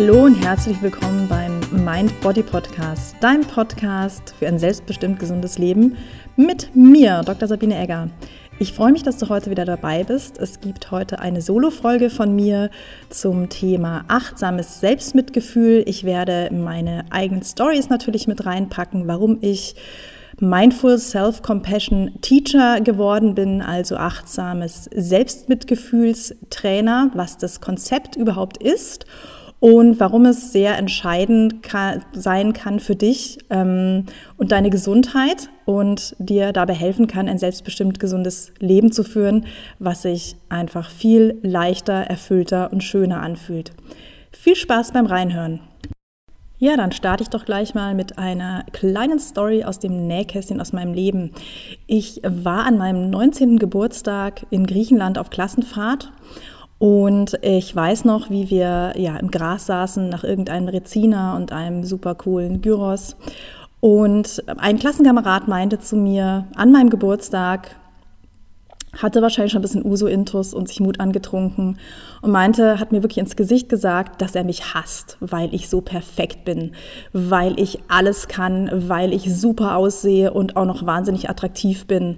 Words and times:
Hallo 0.00 0.24
und 0.24 0.36
herzlich 0.36 0.80
willkommen 0.80 1.28
beim 1.28 1.60
Mind 1.84 2.18
Body 2.22 2.42
Podcast, 2.42 3.14
dein 3.20 3.42
Podcast 3.42 4.34
für 4.38 4.48
ein 4.48 4.58
selbstbestimmt 4.58 5.18
gesundes 5.18 5.58
Leben 5.58 5.98
mit 6.36 6.74
mir, 6.74 7.20
Dr. 7.22 7.46
Sabine 7.46 7.78
Egger. 7.78 8.08
Ich 8.58 8.72
freue 8.72 8.92
mich, 8.92 9.02
dass 9.02 9.18
du 9.18 9.28
heute 9.28 9.50
wieder 9.50 9.66
dabei 9.66 10.04
bist. 10.04 10.38
Es 10.38 10.60
gibt 10.60 10.90
heute 10.90 11.18
eine 11.18 11.42
Solo-Folge 11.42 12.08
von 12.08 12.34
mir 12.34 12.70
zum 13.10 13.50
Thema 13.50 14.06
achtsames 14.08 14.80
Selbstmitgefühl. 14.80 15.82
Ich 15.84 16.04
werde 16.04 16.48
meine 16.50 17.04
eigenen 17.10 17.42
Stories 17.42 17.90
natürlich 17.90 18.26
mit 18.26 18.46
reinpacken, 18.46 19.06
warum 19.06 19.36
ich 19.42 19.74
Mindful 20.38 20.96
Self-Compassion 20.96 22.12
Teacher 22.22 22.80
geworden 22.80 23.34
bin, 23.34 23.60
also 23.60 23.96
achtsames 23.96 24.88
Selbstmitgefühlstrainer, 24.94 27.10
was 27.12 27.36
das 27.36 27.60
Konzept 27.60 28.16
überhaupt 28.16 28.56
ist 28.56 29.04
und 29.60 30.00
warum 30.00 30.24
es 30.24 30.52
sehr 30.52 30.78
entscheidend 30.78 31.62
kann, 31.62 32.02
sein 32.12 32.54
kann 32.54 32.80
für 32.80 32.96
dich 32.96 33.38
ähm, 33.50 34.06
und 34.38 34.52
deine 34.52 34.70
Gesundheit 34.70 35.50
und 35.66 36.16
dir 36.18 36.52
dabei 36.52 36.72
helfen 36.72 37.06
kann, 37.06 37.28
ein 37.28 37.38
selbstbestimmt 37.38 38.00
gesundes 38.00 38.52
Leben 38.58 38.90
zu 38.90 39.04
führen, 39.04 39.44
was 39.78 40.02
sich 40.02 40.36
einfach 40.48 40.90
viel 40.90 41.38
leichter, 41.42 41.92
erfüllter 41.92 42.72
und 42.72 42.82
schöner 42.82 43.20
anfühlt. 43.20 43.72
Viel 44.32 44.56
Spaß 44.56 44.92
beim 44.92 45.04
Reinhören. 45.04 45.60
Ja, 46.58 46.76
dann 46.76 46.92
starte 46.92 47.22
ich 47.22 47.30
doch 47.30 47.46
gleich 47.46 47.74
mal 47.74 47.94
mit 47.94 48.18
einer 48.18 48.64
kleinen 48.72 49.18
Story 49.18 49.64
aus 49.64 49.78
dem 49.78 50.06
Nähkästchen 50.06 50.60
aus 50.60 50.72
meinem 50.72 50.92
Leben. 50.92 51.32
Ich 51.86 52.20
war 52.22 52.66
an 52.66 52.76
meinem 52.76 53.08
19. 53.08 53.58
Geburtstag 53.58 54.46
in 54.50 54.66
Griechenland 54.66 55.18
auf 55.18 55.30
Klassenfahrt 55.30 56.12
und 56.80 57.38
ich 57.42 57.76
weiß 57.76 58.06
noch, 58.06 58.30
wie 58.30 58.48
wir 58.48 58.94
ja 58.96 59.18
im 59.18 59.30
Gras 59.30 59.66
saßen 59.66 60.08
nach 60.08 60.24
irgendeinem 60.24 60.66
Rezina 60.66 61.36
und 61.36 61.52
einem 61.52 61.84
super 61.84 62.14
coolen 62.14 62.62
Gyros. 62.62 63.16
Und 63.80 64.42
ein 64.56 64.78
Klassenkamerad 64.78 65.46
meinte 65.46 65.78
zu 65.78 65.94
mir 65.96 66.46
an 66.56 66.72
meinem 66.72 66.88
Geburtstag, 66.88 67.76
hatte 68.96 69.20
wahrscheinlich 69.20 69.52
schon 69.52 69.58
ein 69.58 69.62
bisschen 69.62 69.84
Uso-Intus 69.84 70.54
und 70.54 70.68
sich 70.68 70.80
Mut 70.80 71.00
angetrunken 71.00 71.78
und 72.22 72.30
meinte, 72.30 72.80
hat 72.80 72.92
mir 72.92 73.02
wirklich 73.02 73.18
ins 73.18 73.36
Gesicht 73.36 73.68
gesagt, 73.68 74.22
dass 74.22 74.34
er 74.34 74.44
mich 74.44 74.72
hasst, 74.72 75.18
weil 75.20 75.54
ich 75.54 75.68
so 75.68 75.82
perfekt 75.82 76.46
bin, 76.46 76.72
weil 77.12 77.60
ich 77.60 77.80
alles 77.88 78.26
kann, 78.26 78.70
weil 78.88 79.12
ich 79.12 79.34
super 79.34 79.76
aussehe 79.76 80.32
und 80.32 80.56
auch 80.56 80.64
noch 80.64 80.86
wahnsinnig 80.86 81.28
attraktiv 81.28 81.86
bin. 81.86 82.16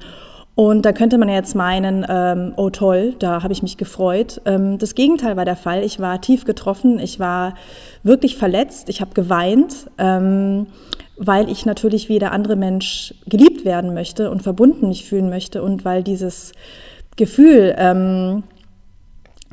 Und 0.54 0.84
da 0.84 0.92
könnte 0.92 1.16
man 1.16 1.30
jetzt 1.30 1.54
meinen, 1.54 2.04
ähm, 2.08 2.52
oh 2.56 2.68
toll, 2.68 3.14
da 3.18 3.42
habe 3.42 3.54
ich 3.54 3.62
mich 3.62 3.78
gefreut. 3.78 4.42
Ähm, 4.44 4.76
das 4.76 4.94
Gegenteil 4.94 5.36
war 5.36 5.46
der 5.46 5.56
Fall. 5.56 5.82
Ich 5.82 5.98
war 5.98 6.20
tief 6.20 6.44
getroffen, 6.44 6.98
ich 6.98 7.18
war 7.18 7.54
wirklich 8.02 8.36
verletzt, 8.36 8.90
ich 8.90 9.00
habe 9.00 9.14
geweint, 9.14 9.90
ähm, 9.96 10.66
weil 11.16 11.48
ich 11.48 11.64
natürlich 11.64 12.08
wie 12.08 12.14
jeder 12.14 12.32
andere 12.32 12.56
Mensch 12.56 13.14
geliebt 13.26 13.64
werden 13.64 13.94
möchte 13.94 14.30
und 14.30 14.42
verbunden 14.42 14.88
mich 14.88 15.06
fühlen 15.06 15.30
möchte 15.30 15.62
und 15.62 15.86
weil 15.86 16.02
dieses 16.02 16.52
Gefühl, 17.16 17.74
ähm, 17.78 18.42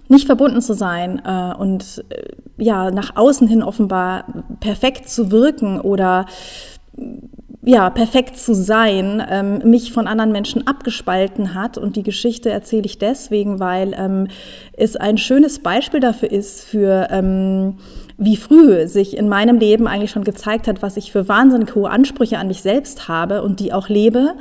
nicht 0.10 0.26
verbunden 0.26 0.62
zu 0.62 0.74
sein 0.74 1.22
äh, 1.24 1.54
und 1.58 2.04
äh, 2.10 2.24
ja 2.58 2.92
nach 2.92 3.16
außen 3.16 3.48
hin 3.48 3.64
offenbar 3.64 4.26
perfekt 4.60 5.08
zu 5.10 5.32
wirken 5.32 5.80
oder 5.80 6.26
ja, 7.62 7.90
perfekt 7.90 8.38
zu 8.38 8.54
sein, 8.54 9.22
ähm, 9.30 9.58
mich 9.70 9.92
von 9.92 10.08
anderen 10.08 10.32
Menschen 10.32 10.66
abgespalten 10.66 11.54
hat. 11.54 11.78
Und 11.78 11.98
die 11.98 12.04
Geschichte 12.04 12.50
erzähle 12.50 12.86
ich 12.86 13.00
deswegen, 13.00 13.60
weil 13.60 13.94
ähm, 13.98 14.28
es 14.74 14.96
ein 14.96 15.18
schönes 15.18 15.60
Beispiel 15.60 16.00
dafür 16.00 16.32
ist, 16.32 16.64
für 16.64 17.08
ähm, 17.12 17.76
wie 18.18 18.38
früh 18.38 18.88
sich 18.88 19.18
in 19.18 19.28
meinem 19.28 19.60
Leben 19.60 19.88
eigentlich 19.88 20.12
schon 20.12 20.24
gezeigt 20.24 20.68
hat, 20.68 20.82
was 20.82 20.96
ich 20.96 21.12
für 21.12 21.28
wahnsinnig 21.28 21.76
hohe 21.76 21.90
Ansprüche 21.90 22.38
an 22.38 22.48
mich 22.48 22.62
selbst 22.62 23.10
habe 23.10 23.44
und 23.44 23.60
die 23.60 23.74
auch 23.74 23.90
lebe. 23.90 24.36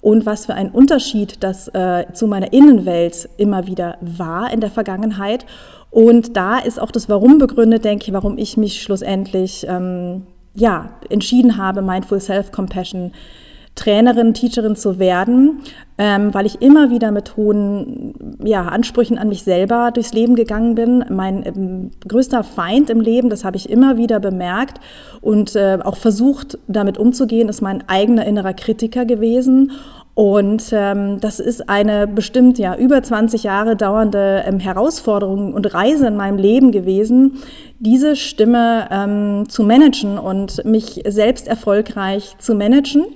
Und 0.00 0.26
was 0.26 0.44
für 0.46 0.54
ein 0.54 0.70
Unterschied 0.70 1.42
das 1.42 1.68
äh, 1.68 2.04
zu 2.12 2.26
meiner 2.26 2.52
Innenwelt 2.52 3.28
immer 3.38 3.66
wieder 3.66 3.96
war 4.02 4.52
in 4.52 4.60
der 4.60 4.70
Vergangenheit. 4.70 5.46
Und 5.90 6.36
da 6.36 6.58
ist 6.58 6.78
auch 6.78 6.90
das 6.90 7.08
Warum 7.08 7.38
begründet, 7.38 7.84
denke 7.84 8.06
ich, 8.08 8.12
warum 8.12 8.36
ich 8.36 8.56
mich 8.56 8.82
schlussendlich 8.82 9.64
ähm, 9.66 10.26
ja, 10.54 10.90
entschieden 11.10 11.56
habe, 11.56 11.82
Mindful 11.82 12.20
Self-Compassion 12.20 13.12
Trainerin, 13.74 14.34
Teacherin 14.34 14.76
zu 14.76 15.00
werden, 15.00 15.62
ähm, 15.98 16.32
weil 16.32 16.46
ich 16.46 16.62
immer 16.62 16.90
wieder 16.90 17.10
mit 17.10 17.36
hohen 17.36 18.14
ja, 18.44 18.66
Ansprüchen 18.66 19.18
an 19.18 19.28
mich 19.28 19.42
selber 19.42 19.90
durchs 19.92 20.12
Leben 20.12 20.36
gegangen 20.36 20.76
bin. 20.76 21.04
Mein 21.10 21.44
ähm, 21.44 21.90
größter 22.06 22.44
Feind 22.44 22.88
im 22.88 23.00
Leben, 23.00 23.30
das 23.30 23.44
habe 23.44 23.56
ich 23.56 23.68
immer 23.68 23.96
wieder 23.96 24.20
bemerkt 24.20 24.80
und 25.20 25.56
äh, 25.56 25.78
auch 25.82 25.96
versucht, 25.96 26.58
damit 26.68 26.98
umzugehen, 26.98 27.48
ist 27.48 27.62
mein 27.62 27.88
eigener 27.88 28.24
innerer 28.26 28.54
Kritiker 28.54 29.06
gewesen. 29.06 29.72
Und 30.14 30.70
ähm, 30.72 31.18
das 31.20 31.40
ist 31.40 31.68
eine 31.68 32.06
bestimmt 32.06 32.58
ja 32.58 32.76
über 32.76 33.02
20 33.02 33.42
Jahre 33.42 33.74
dauernde 33.74 34.44
ähm, 34.46 34.60
Herausforderung 34.60 35.52
und 35.52 35.74
Reise 35.74 36.06
in 36.06 36.16
meinem 36.16 36.38
Leben 36.38 36.70
gewesen, 36.70 37.42
diese 37.80 38.14
Stimme 38.14 38.86
ähm, 38.92 39.48
zu 39.48 39.64
managen 39.64 40.18
und 40.18 40.64
mich 40.64 41.02
selbst 41.06 41.48
erfolgreich 41.48 42.36
zu 42.38 42.54
managen 42.54 43.06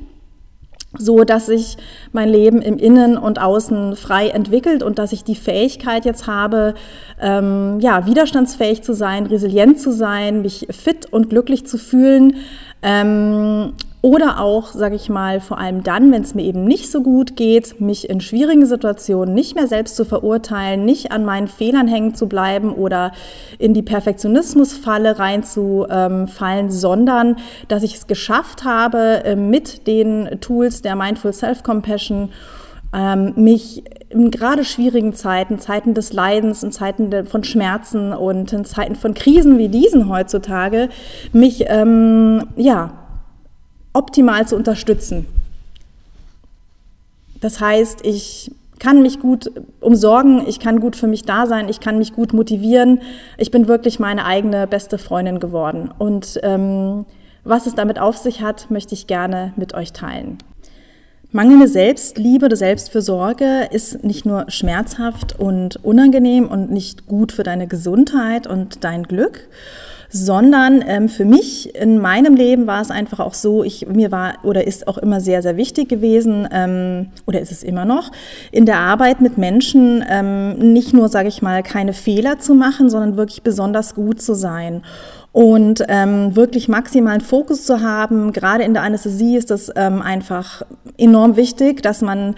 so 0.97 1.25
dass 1.25 1.47
sich 1.47 1.76
mein 2.12 2.31
Leben 2.31 2.62
im 2.62 2.78
Innen 2.78 3.19
und 3.19 3.41
Außen 3.41 3.94
frei 3.94 4.28
entwickelt 4.28 4.82
und 4.82 4.98
dass 4.98 5.12
ich 5.12 5.22
die 5.22 5.34
Fähigkeit 5.34 6.06
jetzt 6.06 6.26
habe, 6.26 6.75
ähm, 7.20 7.78
ja, 7.81 8.06
widerstandsfähig 8.06 8.82
zu 8.82 8.94
sein, 8.94 9.26
resilient 9.26 9.78
zu 9.78 9.92
sein, 9.92 10.41
mich 10.41 10.66
fit 10.70 11.12
und 11.12 11.28
glücklich 11.28 11.66
zu 11.66 11.76
fühlen 11.76 12.37
ähm, 12.82 13.74
oder 14.00 14.40
auch, 14.40 14.68
sage 14.68 14.94
ich 14.94 15.08
mal, 15.08 15.40
vor 15.40 15.58
allem 15.58 15.82
dann, 15.82 16.12
wenn 16.12 16.22
es 16.22 16.34
mir 16.34 16.44
eben 16.44 16.64
nicht 16.64 16.90
so 16.90 17.02
gut 17.02 17.34
geht, 17.34 17.80
mich 17.80 18.08
in 18.08 18.20
schwierigen 18.20 18.64
Situationen 18.64 19.34
nicht 19.34 19.56
mehr 19.56 19.66
selbst 19.66 19.96
zu 19.96 20.04
verurteilen, 20.04 20.84
nicht 20.84 21.10
an 21.10 21.24
meinen 21.24 21.48
Fehlern 21.48 21.88
hängen 21.88 22.14
zu 22.14 22.28
bleiben 22.28 22.72
oder 22.72 23.10
in 23.58 23.74
die 23.74 23.82
Perfektionismusfalle 23.82 25.18
reinzufallen, 25.18 26.70
sondern 26.70 27.36
dass 27.66 27.82
ich 27.82 27.96
es 27.96 28.06
geschafft 28.06 28.62
habe, 28.62 29.24
äh, 29.24 29.34
mit 29.34 29.88
den 29.88 30.38
Tools 30.40 30.80
der 30.80 30.94
Mindful 30.94 31.32
Self-Compassion 31.32 32.30
ähm, 32.94 33.34
mich 33.37 33.84
in 34.10 34.31
gerade 34.31 34.65
schwierigen 34.65 35.15
Zeiten, 35.15 35.59
Zeiten 35.59 35.94
des 35.94 36.12
Leidens, 36.12 36.62
in 36.62 36.72
Zeiten 36.72 37.26
von 37.26 37.44
Schmerzen 37.44 38.12
und 38.12 38.53
in 38.53 38.65
Zeiten 38.65 38.97
von 38.97 39.15
Krisen 39.15 39.59
wie 39.59 39.69
diesen 39.69 40.09
heutzutage, 40.09 40.88
mich 41.32 41.65
ähm, 41.69 42.47
ja 42.56 42.93
optimal 43.93 44.47
zu 44.47 44.56
unterstützen. 44.56 45.26
Das 47.41 47.60
heißt, 47.60 48.04
ich 48.04 48.50
kann 48.78 49.03
mich 49.03 49.20
gut 49.20 49.50
umsorgen, 49.81 50.47
ich 50.47 50.60
kann 50.60 50.81
gut 50.81 50.97
für 50.97 51.06
mich 51.06 51.25
da 51.25 51.47
sein, 51.47 51.69
ich 51.69 51.81
kann 51.81 51.99
mich 51.99 52.12
gut 52.12 52.32
motivieren. 52.32 53.00
Ich 53.37 53.50
bin 53.50 53.69
wirklich 53.69 53.99
meine 53.99 54.25
eigene 54.25 54.66
beste 54.66 54.99
Freundin 54.99 55.41
geworden. 55.41 55.91
Und 55.99 56.38
ähm, 56.43 57.05
was 57.44 57.66
es 57.66 57.75
damit 57.75 57.99
auf 57.99 58.16
sich 58.16 58.41
hat, 58.43 58.70
möchte 58.70 58.94
ich 58.94 59.06
gerne 59.06 59.53
mit 59.56 59.75
euch 59.75 59.93
teilen. 59.93 60.38
Mangelnde 61.30 61.68
Selbstliebe 61.68 62.46
oder 62.46 62.56
Selbstfürsorge 62.56 63.68
ist 63.70 64.02
nicht 64.02 64.24
nur 64.24 64.46
schmerzhaft 64.48 65.38
und 65.38 65.76
unangenehm 65.84 66.48
und 66.48 66.70
nicht 66.70 67.06
gut 67.06 67.32
für 67.32 67.42
deine 67.42 67.66
Gesundheit 67.66 68.46
und 68.46 68.82
dein 68.82 69.02
Glück, 69.02 69.46
sondern 70.08 70.82
ähm, 70.86 71.10
für 71.10 71.26
mich 71.26 71.74
in 71.74 71.98
meinem 71.98 72.34
Leben 72.34 72.66
war 72.66 72.80
es 72.80 72.90
einfach 72.90 73.20
auch 73.20 73.34
so, 73.34 73.62
ich, 73.62 73.86
mir 73.86 74.10
war 74.10 74.36
oder 74.42 74.66
ist 74.66 74.88
auch 74.88 74.96
immer 74.96 75.20
sehr, 75.20 75.42
sehr 75.42 75.58
wichtig 75.58 75.90
gewesen, 75.90 76.48
ähm, 76.50 77.08
oder 77.26 77.40
ist 77.40 77.52
es 77.52 77.62
immer 77.62 77.84
noch, 77.84 78.10
in 78.50 78.64
der 78.64 78.78
Arbeit 78.78 79.20
mit 79.20 79.36
Menschen 79.36 80.02
ähm, 80.08 80.72
nicht 80.72 80.94
nur, 80.94 81.10
sage 81.10 81.28
ich 81.28 81.42
mal, 81.42 81.62
keine 81.62 81.92
Fehler 81.92 82.38
zu 82.38 82.54
machen, 82.54 82.88
sondern 82.88 83.19
wirklich 83.19 83.42
besonders 83.42 83.94
gut 83.94 84.22
zu 84.22 84.32
sein 84.32 84.82
und 85.32 85.84
ähm, 85.88 86.34
wirklich 86.36 86.69
maximalen 86.69 87.20
Fokus 87.20 87.64
zu 87.64 87.80
haben. 87.80 88.32
Gerade 88.32 88.64
in 88.64 88.75
der 88.75 88.82
Anästhesie 88.82 89.36
ist 89.36 89.50
das 89.50 89.70
ähm, 89.76 90.02
einfach 90.02 90.62
enorm 90.96 91.36
wichtig, 91.36 91.82
dass 91.82 92.02
man 92.02 92.34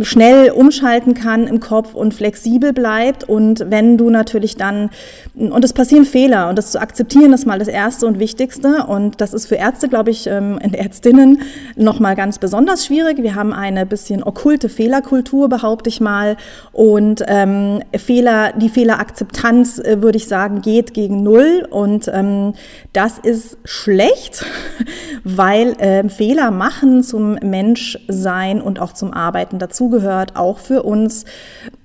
schnell 0.00 0.50
umschalten 0.50 1.12
kann 1.12 1.46
im 1.46 1.60
Kopf 1.60 1.94
und 1.94 2.14
flexibel 2.14 2.72
bleibt. 2.72 3.28
Und 3.28 3.66
wenn 3.68 3.98
du 3.98 4.08
natürlich 4.08 4.56
dann, 4.56 4.90
und 5.34 5.62
es 5.62 5.74
passieren 5.74 6.06
Fehler 6.06 6.48
und 6.48 6.56
das 6.56 6.72
zu 6.72 6.80
akzeptieren 6.80 7.32
ist 7.34 7.46
mal 7.46 7.58
das 7.58 7.68
Erste 7.68 8.06
und 8.06 8.18
Wichtigste. 8.18 8.86
Und 8.86 9.20
das 9.20 9.34
ist 9.34 9.46
für 9.46 9.56
Ärzte, 9.56 9.88
glaube 9.88 10.10
ich, 10.10 10.26
ähm, 10.26 10.58
und 10.62 10.74
Ärztinnen 10.74 11.42
nochmal 11.76 12.16
ganz 12.16 12.38
besonders 12.38 12.86
schwierig. 12.86 13.22
Wir 13.22 13.34
haben 13.34 13.52
eine 13.52 13.84
bisschen 13.84 14.22
okkulte 14.22 14.70
Fehlerkultur, 14.70 15.48
behaupte 15.50 15.90
ich 15.90 16.00
mal. 16.00 16.36
Und 16.72 17.22
ähm, 17.26 17.82
Fehler, 17.94 18.52
die 18.56 18.70
Fehlerakzeptanz, 18.70 19.78
äh, 19.78 20.00
würde 20.00 20.16
ich 20.16 20.26
sagen, 20.26 20.62
geht 20.62 20.94
gegen 20.94 21.22
Null. 21.22 21.66
Und 21.68 22.08
ähm, 22.08 22.54
das 22.94 23.18
ist 23.18 23.58
schlecht, 23.64 24.44
weil 25.24 25.72
äh, 25.80 26.08
Fehler 26.08 26.50
machen 26.50 27.02
zum 27.02 27.34
Menschsein 27.34 28.62
und 28.62 28.80
auch 28.80 28.94
zum 28.94 29.12
Arbeiten 29.12 29.49
dazugehört, 29.58 30.36
auch 30.36 30.58
für 30.58 30.82
uns 30.82 31.24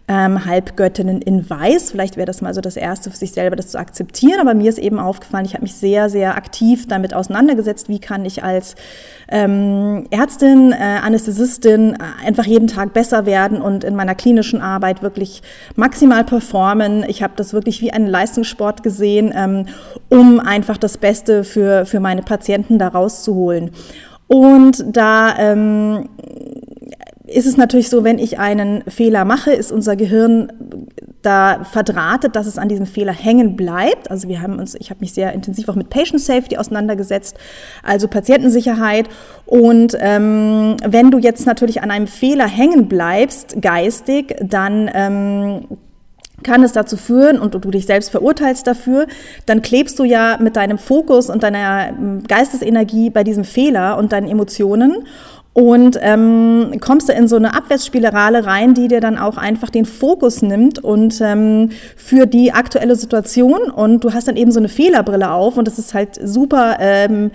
ähm, 0.07 0.45
Halbgöttinnen 0.45 1.21
in 1.21 1.49
Weiß. 1.49 1.91
Vielleicht 1.91 2.15
wäre 2.15 2.27
das 2.27 2.41
mal 2.41 2.53
so 2.53 2.61
das 2.61 2.77
Erste 2.77 3.09
für 3.09 3.17
sich 3.17 3.31
selber, 3.31 3.55
das 3.55 3.69
zu 3.69 3.79
akzeptieren. 3.79 4.39
Aber 4.39 4.53
mir 4.53 4.69
ist 4.69 4.77
eben 4.77 4.99
aufgefallen, 4.99 5.45
ich 5.45 5.53
habe 5.53 5.63
mich 5.63 5.75
sehr, 5.75 6.09
sehr 6.09 6.35
aktiv 6.35 6.87
damit 6.87 7.13
auseinandergesetzt, 7.13 7.89
wie 7.89 7.99
kann 7.99 8.23
ich 8.23 8.43
als 8.43 8.75
ähm, 9.29 10.05
Ärztin, 10.11 10.71
äh, 10.71 10.75
Anästhesistin 10.75 11.95
äh, 11.95 12.27
einfach 12.27 12.45
jeden 12.45 12.67
Tag 12.67 12.93
besser 12.93 13.25
werden 13.25 13.61
und 13.61 13.83
in 13.83 13.95
meiner 13.95 14.13
klinischen 14.13 14.61
Arbeit 14.61 15.01
wirklich 15.01 15.41
maximal 15.75 16.23
performen. 16.23 17.03
Ich 17.07 17.23
habe 17.23 17.33
das 17.35 17.53
wirklich 17.53 17.81
wie 17.81 17.91
einen 17.91 18.07
Leistungssport 18.07 18.83
gesehen, 18.83 19.33
ähm, 19.35 19.65
um 20.09 20.39
einfach 20.39 20.77
das 20.77 20.97
Beste 20.97 21.43
für, 21.43 21.87
für 21.87 21.99
meine 21.99 22.21
Patienten 22.21 22.77
da 22.77 22.89
rauszuholen. 22.89 23.71
Und 24.27 24.83
da 24.87 25.35
ähm, 25.37 26.09
ist 27.27 27.45
es 27.45 27.57
natürlich 27.57 27.89
so, 27.89 28.03
wenn 28.03 28.19
ich 28.19 28.39
einen 28.39 28.83
Fehler 28.87 29.25
mache, 29.25 29.51
ist 29.51 29.71
unser 29.71 29.95
Gehirn 29.95 30.51
da 31.21 31.63
verdrahtet, 31.63 32.35
dass 32.35 32.45
es 32.45 32.57
an 32.57 32.69
diesem 32.69 32.85
Fehler 32.85 33.13
hängen 33.13 33.55
bleibt. 33.55 34.11
Also 34.11 34.27
wir 34.27 34.41
haben 34.41 34.59
uns, 34.59 34.75
ich 34.75 34.91
habe 34.91 34.99
mich 34.99 35.13
sehr 35.13 35.33
intensiv 35.33 35.67
auch 35.69 35.75
mit 35.75 35.89
Patient 35.89 36.21
Safety 36.21 36.57
auseinandergesetzt, 36.57 37.37
also 37.83 38.07
Patientensicherheit. 38.07 39.09
Und 39.45 39.97
ähm, 39.99 40.77
wenn 40.85 41.09
du 41.09 41.17
jetzt 41.17 41.47
natürlich 41.47 41.81
an 41.81 41.89
einem 41.89 42.07
Fehler 42.07 42.47
hängen 42.47 42.87
bleibst, 42.87 43.59
geistig, 43.59 44.35
dann 44.41 44.89
ähm, 44.93 45.67
kann 46.43 46.63
es 46.63 46.73
dazu 46.73 46.97
führen 46.97 47.39
und 47.39 47.55
du 47.55 47.71
dich 47.71 47.85
selbst 47.85 48.11
verurteilst 48.11 48.67
dafür, 48.67 49.07
dann 49.45 49.61
klebst 49.61 49.97
du 49.97 50.03
ja 50.03 50.37
mit 50.39 50.55
deinem 50.55 50.77
Fokus 50.77 51.29
und 51.29 51.43
deiner 51.43 51.89
ähm, 51.89 52.23
Geistesenergie 52.27 53.09
bei 53.09 53.23
diesem 53.23 53.43
Fehler 53.43 53.97
und 53.97 54.11
deinen 54.11 54.29
Emotionen 54.29 55.07
und 55.55 55.97
ähm, 56.01 56.73
kommst 56.81 57.07
du 57.07 57.13
in 57.13 57.29
so 57.29 57.37
eine 57.37 57.53
Abwärtsspirale 57.53 58.45
rein, 58.45 58.73
die 58.73 58.89
dir 58.89 58.99
dann 58.99 59.17
auch 59.17 59.37
einfach 59.37 59.69
den 59.69 59.85
Fokus 59.85 60.41
nimmt 60.41 60.79
und 60.79 61.21
ähm, 61.21 61.69
für 61.95 62.25
die 62.25 62.51
aktuelle 62.51 62.97
Situation 62.97 63.71
und 63.71 64.03
du 64.03 64.11
hast 64.11 64.27
dann 64.27 64.35
eben 64.35 64.51
so 64.51 64.59
eine 64.59 64.67
Fehlerbrille 64.67 65.31
auf 65.31 65.55
und 65.55 65.65
das 65.65 65.79
ist 65.79 65.93
halt 65.93 66.19
super 66.21 66.75
ähm, 66.81 67.31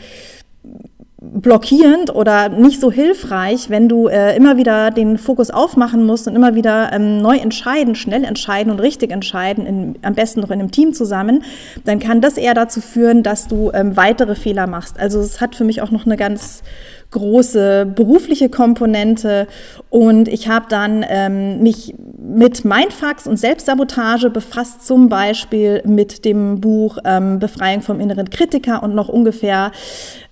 blockierend 1.23 2.15
oder 2.15 2.51
nicht 2.51 2.79
so 2.79 2.93
hilfreich, 2.93 3.71
wenn 3.71 3.89
du 3.89 4.09
äh, 4.09 4.37
immer 4.37 4.59
wieder 4.59 4.91
den 4.91 5.17
Fokus 5.17 5.51
aufmachen 5.51 6.05
musst 6.05 6.29
und 6.29 6.37
immer 6.37 6.55
wieder 6.55 6.93
ähm, 6.93 7.23
neu 7.23 7.37
entscheiden, 7.37 7.95
schnell 7.95 8.25
entscheiden 8.25 8.71
und 8.71 8.81
richtig 8.81 9.13
entscheiden, 9.13 9.65
in, 9.65 9.95
am 10.03 10.15
besten 10.15 10.41
noch 10.41 10.51
in 10.51 10.61
einem 10.61 10.71
Team 10.71 10.93
zusammen, 10.93 11.43
dann 11.87 12.01
kann 12.01 12.21
das 12.21 12.37
eher 12.37 12.53
dazu 12.53 12.83
führen, 12.83 13.23
dass 13.23 13.49
du 13.49 13.71
ähm, 13.73 13.97
weitere 13.97 14.35
Fehler 14.35 14.67
machst. 14.67 15.01
Also 15.01 15.21
es 15.21 15.41
hat 15.41 15.55
für 15.55 15.65
mich 15.65 15.81
auch 15.81 15.91
noch 15.91 16.05
eine 16.05 16.19
ganz 16.19 16.63
große 17.11 17.87
berufliche 17.95 18.49
Komponente 18.49 19.47
und 19.89 20.29
ich 20.29 20.49
habe 20.49 20.67
dann 20.69 21.05
ähm, 21.09 21.61
mich 21.61 21.95
mit 22.19 22.65
Mindfucks 22.65 23.27
und 23.27 23.37
Selbstsabotage 23.37 24.31
befasst, 24.31 24.87
zum 24.87 25.09
Beispiel 25.09 25.83
mit 25.85 26.25
dem 26.25 26.61
Buch 26.61 26.99
ähm, 27.05 27.39
Befreiung 27.41 27.83
vom 27.83 27.99
inneren 27.99 28.31
Kritiker 28.31 28.83
und 28.83 28.95
noch 28.95 29.09
ungefähr 29.09 29.73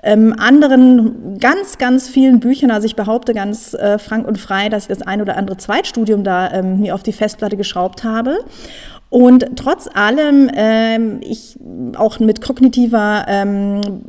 ähm, 0.02 0.34
anderen 0.38 1.38
ganz, 1.40 1.78
ganz 1.78 2.08
vielen 2.08 2.38
Büchern. 2.38 2.70
Also 2.70 2.86
ich 2.86 2.94
behaupte 2.94 3.34
ganz 3.34 3.74
äh, 3.74 3.98
frank 3.98 4.28
und 4.28 4.38
frei, 4.38 4.68
dass 4.68 4.84
ich 4.84 4.88
das 4.88 5.02
ein 5.02 5.20
oder 5.20 5.36
andere 5.36 5.56
Zweitstudium 5.56 6.22
da 6.22 6.52
ähm, 6.52 6.80
mir 6.80 6.94
auf 6.94 7.02
die 7.02 7.12
Festplatte 7.12 7.56
geschraubt 7.56 8.04
habe. 8.04 8.38
Und 9.10 9.56
trotz 9.56 9.88
allem, 9.92 10.50
ähm, 10.54 11.20
ich 11.22 11.58
auch 11.96 12.20
mit 12.20 12.42
kognitiver 12.42 13.24
ähm, 13.26 14.02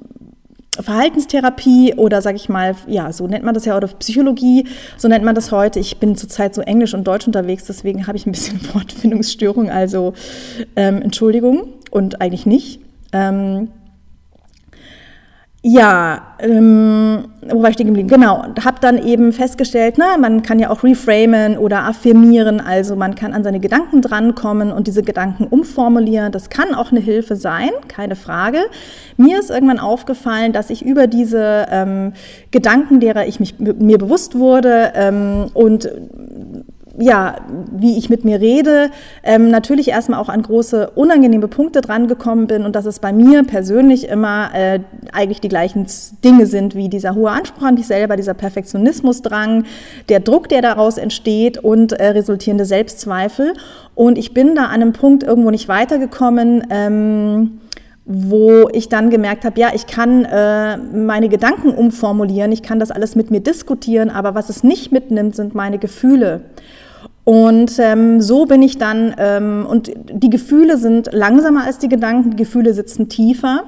Verhaltenstherapie 0.80 1.96
oder 1.96 2.22
sage 2.22 2.38
ich 2.38 2.48
mal, 2.50 2.76
ja, 2.88 3.12
so 3.12 3.28
nennt 3.28 3.44
man 3.44 3.54
das 3.54 3.66
ja, 3.66 3.76
oder 3.76 3.88
Psychologie, 3.88 4.68
so 4.98 5.08
nennt 5.08 5.26
man 5.26 5.36
das 5.36 5.52
heute. 5.52 5.80
Ich 5.80 5.98
bin 5.98 6.16
zurzeit 6.16 6.56
so 6.56 6.62
Englisch 6.62 6.94
und 6.94 7.06
Deutsch 7.06 7.28
unterwegs, 7.28 7.66
deswegen 7.66 8.08
habe 8.08 8.18
ich 8.18 8.26
ein 8.26 8.32
bisschen 8.32 8.62
Wortfindungsstörung, 8.74 9.70
also 9.70 10.14
ähm, 10.76 11.02
Entschuldigung 11.02 11.74
und 11.92 12.22
eigentlich 12.22 12.46
nicht. 12.46 12.82
Ähm, 13.12 13.70
ja, 15.62 16.36
ähm, 16.40 17.26
wo 17.50 17.62
war 17.62 17.70
ich 17.70 17.74
stehen 17.74 17.88
geblieben? 17.88 18.08
Genau, 18.08 18.46
habe 18.64 18.78
dann 18.80 18.98
eben 18.98 19.34
festgestellt, 19.34 19.96
na, 19.98 20.18
man 20.18 20.42
kann 20.42 20.58
ja 20.58 20.70
auch 20.70 20.84
reframen 20.84 21.58
oder 21.58 21.84
affirmieren, 21.84 22.62
also 22.62 22.96
man 22.96 23.16
kann 23.16 23.34
an 23.34 23.44
seine 23.44 23.60
Gedanken 23.60 24.02
drankommen 24.02 24.72
und 24.72 24.88
diese 24.88 25.04
Gedanken 25.04 25.48
umformulieren. 25.48 26.32
Das 26.32 26.50
kann 26.50 26.74
auch 26.74 26.92
eine 26.92 27.02
Hilfe 27.02 27.36
sein, 27.36 27.72
keine 27.90 28.16
Frage. 28.16 28.60
Mir 29.18 29.38
ist 29.40 29.50
irgendwann 29.50 29.80
aufgefallen, 29.80 30.54
dass 30.54 30.70
ich 30.70 30.86
über 30.86 31.08
diese 31.08 31.68
ähm, 31.70 32.14
Gedanken, 32.52 33.02
derer 33.02 33.28
ich 33.28 33.42
mich 33.42 33.60
mir 33.60 33.98
bewusst 33.98 34.40
wurde 34.40 34.94
ähm, 34.96 35.48
und 35.54 35.90
ja, 37.02 37.38
wie 37.72 37.98
ich 37.98 38.10
mit 38.10 38.26
mir 38.26 38.42
rede, 38.42 38.92
ähm, 39.24 39.50
natürlich 39.50 39.88
erstmal 39.88 40.20
auch 40.20 40.28
an 40.28 40.42
große 40.42 40.92
unangenehme 40.96 41.48
Punkte 41.48 41.80
drangekommen 41.80 42.48
bin 42.48 42.66
und 42.66 42.76
dass 42.76 42.86
es 42.86 43.00
bei 43.00 43.14
mir 43.14 43.44
persönlich 43.44 44.10
immer 44.10 44.50
äh, 44.54 44.82
eigentlich 45.14 45.40
die 45.40 45.48
gleichen 45.48 45.88
Dinge 46.26 46.46
sind 46.46 46.76
wie 46.76 46.90
dieser 46.90 47.16
hohe 47.16 47.32
Anspruch 47.32 47.64
an 47.64 47.78
dich 47.78 47.88
selber, 47.88 48.18
dieser 48.18 48.34
Perfektionismusdrang, 48.34 49.64
der 50.10 50.20
Druck, 50.20 50.50
der 50.50 50.62
daraus 50.62 50.98
entsteht 50.98 51.58
und 51.58 51.94
äh, 51.94 52.08
resultierende 52.10 52.66
Selbstzweifel. 52.66 53.54
Und 53.96 54.18
ich 54.18 54.34
bin 54.34 54.56
da 54.56 54.66
an 54.66 54.82
einem 54.82 54.94
Punkt 54.94 55.24
irgendwo 55.24 55.52
nicht 55.52 55.70
weitergekommen. 55.70 56.68
Ähm, 56.70 57.60
wo 58.12 58.68
ich 58.74 58.90
dann 58.90 59.12
gemerkt 59.12 59.46
habe, 59.46 59.60
ja, 59.60 59.70
ich 59.76 59.86
kann 59.86 60.26
äh, 60.26 60.78
meine 60.78 61.30
Gedanken 61.30 61.70
umformulieren, 61.70 62.52
ich 62.52 62.64
kann 62.64 62.80
das 62.80 62.90
alles 62.90 63.16
mit 63.16 63.30
mir 63.30 63.40
diskutieren, 63.40 64.10
aber 64.10 64.34
was 64.34 64.50
es 64.50 64.64
nicht 64.64 64.92
mitnimmt, 64.92 65.36
sind 65.36 65.54
meine 65.54 65.78
Gefühle. 65.78 66.42
Und 67.30 67.78
ähm, 67.78 68.22
so 68.22 68.48
bin 68.48 68.64
ich 68.64 68.80
dann, 68.80 69.14
ähm, 69.20 69.68
und 69.70 69.92
die 70.12 70.32
Gefühle 70.32 70.80
sind 70.80 71.14
langsamer 71.14 71.64
als 71.64 71.78
die 71.78 71.88
Gedanken, 71.88 72.32
die 72.32 72.38
Gefühle 72.38 72.74
sitzen 72.74 73.08
tiefer. 73.08 73.66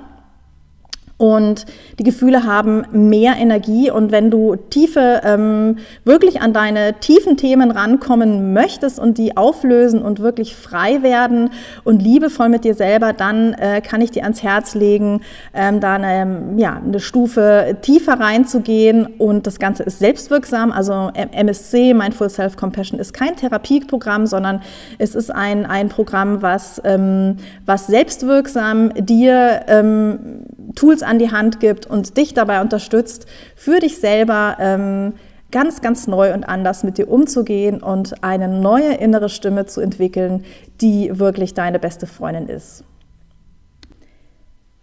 Und 1.22 1.68
die 2.00 2.04
Gefühle 2.04 2.46
haben 2.48 2.84
mehr 2.92 3.36
Energie. 3.38 3.92
Und 3.92 4.12
wenn 4.12 4.32
du 4.32 4.56
tiefe, 4.56 5.22
ähm, 5.24 5.78
wirklich 6.04 6.42
an 6.42 6.52
deine 6.52 6.96
tiefen 7.00 7.38
Themen 7.38 7.70
rankommen 7.70 8.54
möchtest 8.54 9.00
und 9.00 9.20
die 9.20 9.38
auflösen 9.38 10.02
und 10.02 10.20
wirklich 10.20 10.56
frei 10.56 11.04
werden 11.04 11.52
und 11.84 12.02
liebevoll 12.02 12.50
mit 12.50 12.64
dir 12.64 12.74
selber, 12.74 13.14
dann 13.14 13.54
äh, 13.54 13.82
kann 13.82 14.02
ich 14.02 14.10
dir 14.10 14.24
ans 14.24 14.42
Herz 14.42 14.74
legen, 14.74 15.22
ähm, 15.54 15.80
da 15.80 15.94
eine, 15.94 16.56
ja, 16.58 16.82
eine 16.84 17.00
Stufe 17.00 17.78
tiefer 17.84 18.20
reinzugehen. 18.20 19.06
Und 19.06 19.46
das 19.46 19.60
Ganze 19.60 19.84
ist 19.84 20.00
selbstwirksam. 20.00 20.72
Also 20.72 21.12
MSC, 21.14 21.94
Mindful 21.94 22.32
Self 22.32 22.58
Compassion, 22.58 23.00
ist 23.00 23.14
kein 23.14 23.36
Therapieprogramm, 23.36 24.26
sondern 24.26 24.64
es 24.98 25.14
ist 25.14 25.30
ein, 25.30 25.68
ein 25.68 25.90
Programm, 25.90 26.42
was, 26.42 26.82
ähm, 26.84 27.38
was 27.68 27.86
selbstwirksam 27.86 28.92
dir 28.96 29.66
ähm, 29.68 30.48
Tools 30.74 31.04
an 31.12 31.20
die 31.20 31.32
Hand 31.32 31.60
gibt 31.60 31.86
und 31.86 32.16
dich 32.16 32.34
dabei 32.34 32.62
unterstützt, 32.62 33.26
für 33.56 33.80
dich 33.80 33.98
selber 34.00 34.56
ähm, 34.60 35.14
ganz, 35.52 35.82
ganz 35.82 36.08
neu 36.08 36.34
und 36.34 36.46
anders 36.46 36.84
mit 36.84 36.98
dir 36.98 37.10
umzugehen 37.10 37.84
und 37.84 38.24
eine 38.24 38.48
neue 38.48 38.94
innere 38.94 39.28
Stimme 39.28 39.66
zu 39.66 39.82
entwickeln, 39.82 40.46
die 40.80 41.20
wirklich 41.20 41.54
deine 41.54 41.80
beste 41.80 42.08
Freundin 42.08 42.48
ist. 42.48 42.86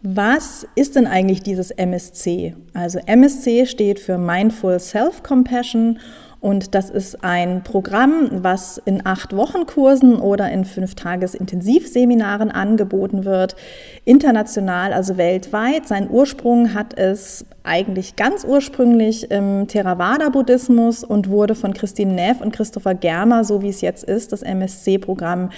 Was 0.03 0.67
ist 0.75 0.97
denn 0.97 1.07
eigentlich 1.07 1.43
dieses 1.43 1.71
MSC? 1.71 2.55
Also 2.75 3.01
MSC 3.07 3.65
steht 3.67 3.99
für 3.99 4.19
Mindful 4.19 4.79
Self-Compassion 4.79 5.99
und 6.41 6.77
das 6.77 6.89
ist 6.89 7.25
ein 7.25 7.65
Programm, 7.65 8.29
was 8.31 8.81
in 8.85 9.05
acht 9.05 9.35
Wochenkursen 9.35 10.21
oder 10.21 10.49
in 10.51 10.65
fünf 10.65 10.95
Tages 10.95 11.35
Intensivseminaren 11.35 12.53
angeboten 12.53 13.25
wird, 13.25 13.57
international, 14.05 14.93
also 14.93 15.17
weltweit. 15.17 15.89
Sein 15.89 16.09
Ursprung 16.09 16.75
hat 16.75 16.97
es 16.97 17.45
eigentlich 17.65 18.15
ganz 18.15 18.45
ursprünglich 18.45 19.31
im 19.33 19.67
Theravada-Buddhismus 19.67 21.03
und 21.03 21.29
wurde 21.29 21.57
von 21.57 21.75
Christine 21.75 22.13
Neff 22.13 22.41
und 22.41 22.53
Christopher 22.55 22.95
Germer, 22.95 23.43
so 23.43 23.61
wie 23.61 23.69
es 23.69 23.81
jetzt 23.81 24.05
ist, 24.05 24.31
das 24.33 24.43
MSC-Programm 24.43 25.51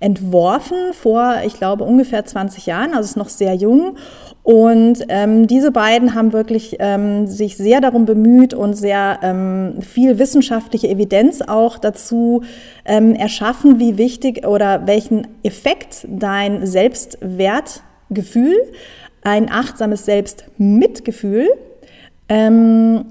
entworfen 0.00 0.94
vor, 0.94 1.36
ich 1.44 1.54
glaube, 1.54 1.84
ungefähr 1.84 2.24
20 2.24 2.66
Jahren, 2.66 2.94
also 2.94 3.04
ist 3.04 3.16
noch 3.16 3.28
sehr 3.28 3.54
jung. 3.54 3.96
Und 4.42 5.04
ähm, 5.08 5.46
diese 5.46 5.70
beiden 5.70 6.14
haben 6.14 6.32
wirklich 6.32 6.76
ähm, 6.80 7.28
sich 7.28 7.56
sehr 7.56 7.80
darum 7.80 8.06
bemüht 8.06 8.54
und 8.54 8.74
sehr 8.74 9.20
ähm, 9.22 9.80
viel 9.80 10.18
wissenschaftliche 10.18 10.88
Evidenz 10.88 11.42
auch 11.42 11.78
dazu 11.78 12.42
ähm, 12.84 13.14
erschaffen, 13.14 13.78
wie 13.78 13.98
wichtig 13.98 14.44
oder 14.44 14.86
welchen 14.88 15.28
Effekt 15.44 16.08
dein 16.08 16.66
Selbstwertgefühl, 16.66 18.56
ein 19.22 19.48
achtsames 19.48 20.04
Selbstmitgefühl 20.06 21.48
ähm, 22.28 23.04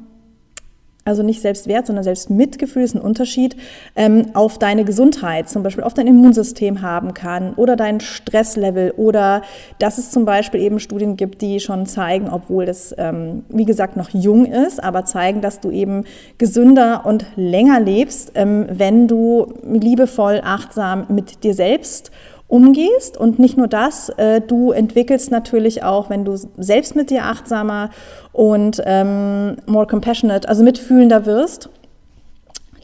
also 1.04 1.24
nicht 1.24 1.42
Selbstwert, 1.42 1.88
sondern 1.88 2.04
Selbstmitgefühl 2.04 2.84
ist 2.84 2.96
ein 2.96 3.02
Unterschied, 3.02 3.56
ähm, 3.96 4.28
auf 4.34 4.60
deine 4.60 4.86
Gesundheit, 4.86 5.50
zum 5.50 5.64
Beispiel 5.64 5.84
auf 5.84 5.94
dein 5.94 6.08
Immunsystem 6.08 6.82
haben 6.82 7.14
kann 7.14 7.54
oder 7.56 7.76
dein 7.76 8.00
Stresslevel 8.00 8.92
oder 8.98 9.42
dass 9.80 9.98
es 9.98 10.12
zum 10.12 10.26
Beispiel 10.26 10.62
eben 10.62 10.80
Studien 10.80 11.18
gibt, 11.18 11.42
die 11.42 11.60
schon 11.60 11.88
zeigen, 11.88 12.30
obwohl 12.30 12.66
das, 12.66 12.94
ähm, 12.98 13.44
wie 13.50 13.66
gesagt, 13.66 13.98
noch 13.98 14.10
jung 14.12 14.46
ist, 14.46 14.84
aber 14.84 15.06
zeigen, 15.06 15.42
dass 15.42 15.60
du 15.60 15.72
eben 15.72 16.04
gesünder 16.38 17.06
und 17.06 17.26
länger 17.36 17.80
lebst, 17.80 18.34
ähm, 18.36 18.68
wenn 18.70 19.08
du 19.08 19.54
liebevoll, 19.64 20.42
achtsam 20.44 21.06
mit 21.10 21.44
dir 21.44 21.56
selbst 21.56 22.12
umgehst. 22.52 23.18
Und 23.18 23.40
nicht 23.40 23.58
nur 23.58 23.68
das, 23.68 24.10
äh, 24.10 24.42
du 24.42 24.72
entwickelst 24.72 25.32
natürlich 25.32 25.84
auch, 25.84 26.10
wenn 26.10 26.26
du 26.26 26.36
selbst 26.58 26.96
mit 26.96 27.10
dir 27.10 27.26
achtsamer 27.26 27.90
und 28.34 28.82
ähm, 28.86 29.58
more 29.66 29.88
compassionate, 29.88 30.48
also 30.48 30.64
mitfühlender 30.64 31.26
wirst, 31.26 31.70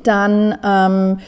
dann 0.03 0.57
ähm, 0.63 1.19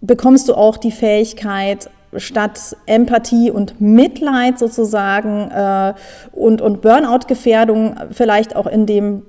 bekommst 0.00 0.48
du 0.48 0.54
auch 0.54 0.76
die 0.76 0.92
Fähigkeit, 0.92 1.90
statt 2.16 2.76
Empathie 2.86 3.50
und 3.50 3.80
Mitleid 3.80 4.58
sozusagen 4.58 5.50
äh, 5.50 5.94
und, 6.32 6.62
und 6.62 6.80
Burnout-Gefährdung 6.80 7.96
vielleicht 8.12 8.56
auch 8.56 8.66
in 8.66 8.86
dem 8.86 9.24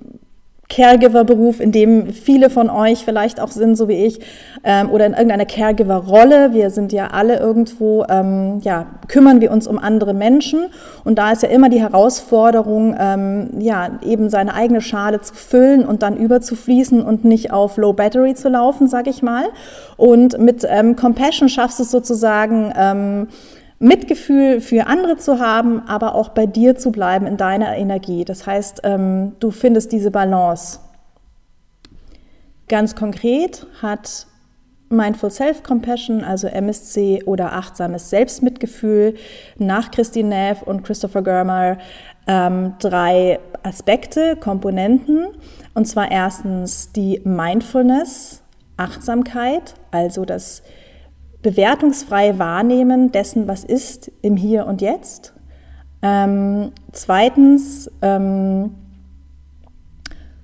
Caregiver-Beruf, 0.70 1.60
in 1.60 1.72
dem 1.72 2.14
viele 2.14 2.52
von 2.52 2.70
euch 2.70 3.04
vielleicht 3.04 3.40
auch 3.40 3.50
sind, 3.50 3.76
so 3.76 3.88
wie 3.88 4.06
ich, 4.06 4.20
ähm, 4.64 4.92
oder 4.92 5.08
in 5.08 5.14
irgendeiner 5.14 5.46
Caregiver-Rolle. 5.46 6.54
Wir 6.54 6.70
sind 6.70 6.94
ja 6.94 7.08
alle 7.08 7.40
irgendwo, 7.40 8.06
ähm, 8.08 8.60
ja, 8.62 8.86
kümmern 9.08 9.42
wir 9.42 9.52
uns 9.52 9.68
um 9.68 9.80
andere 9.80 10.14
Menschen. 10.14 10.68
Und 11.04 11.18
da 11.18 11.32
ist 11.32 11.42
ja 11.42 11.50
immer 11.50 11.70
die 11.70 11.82
Herausforderung, 11.82 12.96
ähm, 13.00 13.50
ja, 13.60 14.00
eben 14.04 14.30
seine 14.30 14.54
eigene 14.54 14.82
Schale 14.82 15.22
zu 15.22 15.34
füllen 15.34 15.86
und 15.86 16.04
dann 16.04 16.16
überzufließen 16.16 17.02
und 17.02 17.26
nicht 17.26 17.52
auf 17.52 17.78
Low 17.78 17.94
Battery 17.94 18.36
zu 18.36 18.50
laufen, 18.50 18.88
sag 18.88 19.08
ich 19.08 19.24
mal. 19.24 19.46
Und 19.98 20.38
mit 20.38 20.68
ähm, 20.70 20.96
Compassion 20.96 21.50
schaffst 21.50 21.80
du 21.80 21.84
es 21.84 21.90
sozusagen, 21.90 22.72
ähm, 22.78 23.28
Mitgefühl 23.80 24.60
für 24.60 24.88
andere 24.88 25.18
zu 25.18 25.40
haben, 25.40 25.88
aber 25.88 26.14
auch 26.14 26.30
bei 26.30 26.46
dir 26.46 26.76
zu 26.76 26.92
bleiben 26.92 27.26
in 27.26 27.38
deiner 27.38 27.78
Energie. 27.78 28.26
Das 28.26 28.46
heißt, 28.46 28.82
ähm, 28.84 29.34
du 29.40 29.52
findest 29.52 29.94
diese 29.94 30.12
Balance. 30.12 30.80
Ganz 32.68 32.96
konkret 32.96 33.66
hat 33.82 34.28
Mindful 34.90 35.30
Self-Compassion, 35.32 36.24
also 36.24 36.48
MSC 36.48 37.24
oder 37.26 37.54
achtsames 37.54 38.10
Selbstmitgefühl 38.10 39.16
nach 39.58 39.92
Christine 39.92 40.30
Neff 40.30 40.64
und 40.64 40.84
Christopher 40.84 41.22
Germer 41.22 41.78
ähm, 42.28 42.74
drei 42.80 43.40
Aspekte, 43.64 44.36
Komponenten. 44.36 45.28
Und 45.74 45.86
zwar 45.86 46.12
erstens 46.12 46.92
die 46.92 47.22
Mindfulness, 47.24 48.42
Achtsamkeit, 48.78 49.76
also 49.92 50.26
das 50.26 50.64
bewertungsfreie 51.42 52.38
Wahrnehmen 52.40 53.12
dessen, 53.12 53.48
was 53.48 53.64
ist 53.64 54.12
im 54.22 54.36
Hier 54.36 54.66
und 54.66 54.82
Jetzt. 54.82 55.34
Ähm, 56.02 56.72
zweitens 56.92 57.92
ähm, 58.02 58.76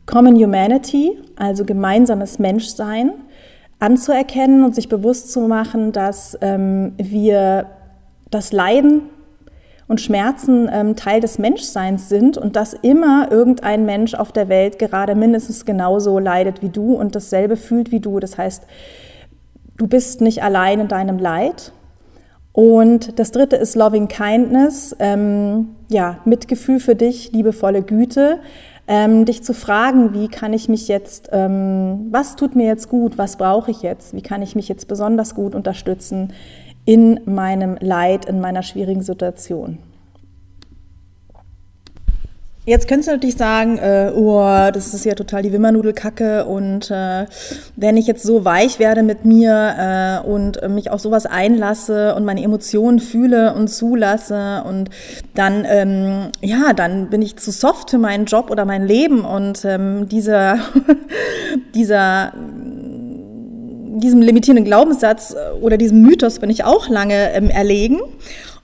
Common 0.06 0.36
Humanity, 0.36 1.18
also 1.36 1.66
gemeinsames 1.66 2.40
Menschsein, 2.40 3.12
anzuerkennen 3.80 4.64
und 4.64 4.76
sich 4.76 4.90
bewusst 4.90 5.32
zu 5.32 5.42
machen, 5.42 5.92
dass 5.92 6.38
ähm, 6.42 6.94
wir 6.98 7.68
das 8.32 8.52
Leiden 8.52 9.04
und 9.88 10.02
Schmerzen 10.02 10.70
ähm, 10.72 10.96
Teil 10.96 11.22
des 11.22 11.38
Menschseins 11.38 12.10
sind 12.10 12.38
und 12.38 12.56
dass 12.56 12.74
immer 12.74 13.32
irgendein 13.32 13.86
Mensch 13.86 14.14
auf 14.16 14.32
der 14.32 14.50
Welt 14.50 14.80
gerade 14.80 15.14
mindestens 15.16 15.66
genauso 15.66 16.18
leidet 16.20 16.62
wie 16.62 16.70
du 16.70 16.96
und 16.96 17.16
dasselbe 17.16 17.56
fühlt 17.56 17.92
wie 17.92 18.00
du. 18.00 18.20
Das 18.20 18.38
heißt, 18.38 18.64
du 19.78 19.88
bist 19.88 20.22
nicht 20.22 20.44
allein 20.44 20.80
in 20.80 20.88
deinem 20.88 21.18
Leid. 21.18 21.72
Und 22.52 23.20
das 23.20 23.32
dritte 23.32 23.58
ist 23.58 23.76
Loving 23.76 24.08
Kindness, 24.08 24.96
ähm, 25.00 25.76
ja, 25.90 26.20
Mitgefühl 26.24 26.80
für 26.80 26.96
dich, 26.96 27.34
liebevolle 27.34 27.82
Güte, 27.82 28.40
ähm, 28.88 29.26
dich 29.26 29.44
zu 29.44 29.54
fragen, 29.54 30.14
wie 30.14 30.30
kann 30.30 30.54
ich 30.54 30.70
mich 30.70 30.88
jetzt, 30.88 31.30
ähm, 31.34 32.08
was 32.12 32.38
tut 32.38 32.56
mir 32.56 32.66
jetzt 32.66 32.88
gut, 32.88 33.18
was 33.18 33.36
brauche 33.38 33.72
ich 33.72 33.82
jetzt, 33.82 34.14
wie 34.14 34.22
kann 34.22 34.42
ich 34.42 34.56
mich 34.56 34.70
jetzt 34.70 34.88
besonders 34.88 35.36
gut 35.36 35.54
unterstützen 35.54 36.32
in 36.86 37.20
meinem 37.26 37.78
Leid, 37.82 38.26
in 38.26 38.40
meiner 38.40 38.64
schwierigen 38.64 39.02
Situation. 39.02 39.80
Jetzt 42.68 42.88
könntest 42.88 43.10
du 43.10 43.14
natürlich 43.14 43.38
sagen, 43.38 43.78
äh, 43.78 44.12
oh, 44.16 44.42
das 44.74 44.96
ist 44.96 45.06
ja 45.06 45.14
total 45.14 45.44
die 45.44 45.54
Wimmernudelkacke 45.54 46.46
und 46.46 46.90
äh, 46.90 47.28
wenn 47.76 47.96
ich 47.96 48.08
jetzt 48.08 48.24
so 48.24 48.44
weich 48.44 48.80
werde 48.80 49.04
mit 49.04 49.24
mir 49.24 50.24
äh, 50.26 50.28
und 50.28 50.68
mich 50.70 50.90
auf 50.90 51.00
sowas 51.00 51.28
einlasse 51.28 52.16
und 52.16 52.26
meine 52.26 52.42
Emotionen 52.42 53.00
fühle 53.00 53.54
und 53.54 53.68
zulasse 53.68 54.64
und 54.68 54.90
dann, 55.36 55.64
ähm, 55.70 56.32
ja, 56.42 56.74
dann 56.74 57.12
bin 57.12 57.22
ich 57.22 57.36
zu 57.36 57.52
soft 57.52 57.92
für 57.92 58.00
meinen 58.00 58.26
Job 58.26 58.50
oder 58.50 58.66
mein 58.66 58.88
Leben 58.88 59.26
und 59.26 59.64
ähm, 59.64 60.10
dieser, 60.10 60.58
dieser 61.76 62.34
diesem 63.98 64.22
limitierenden 64.22 64.66
Glaubenssatz 64.66 65.36
oder 65.62 65.78
diesem 65.78 66.02
Mythos 66.02 66.40
bin 66.40 66.50
ich 66.50 66.64
auch 66.64 66.90
lange 66.90 67.32
ähm, 67.34 67.50
erlegen. 67.50 68.00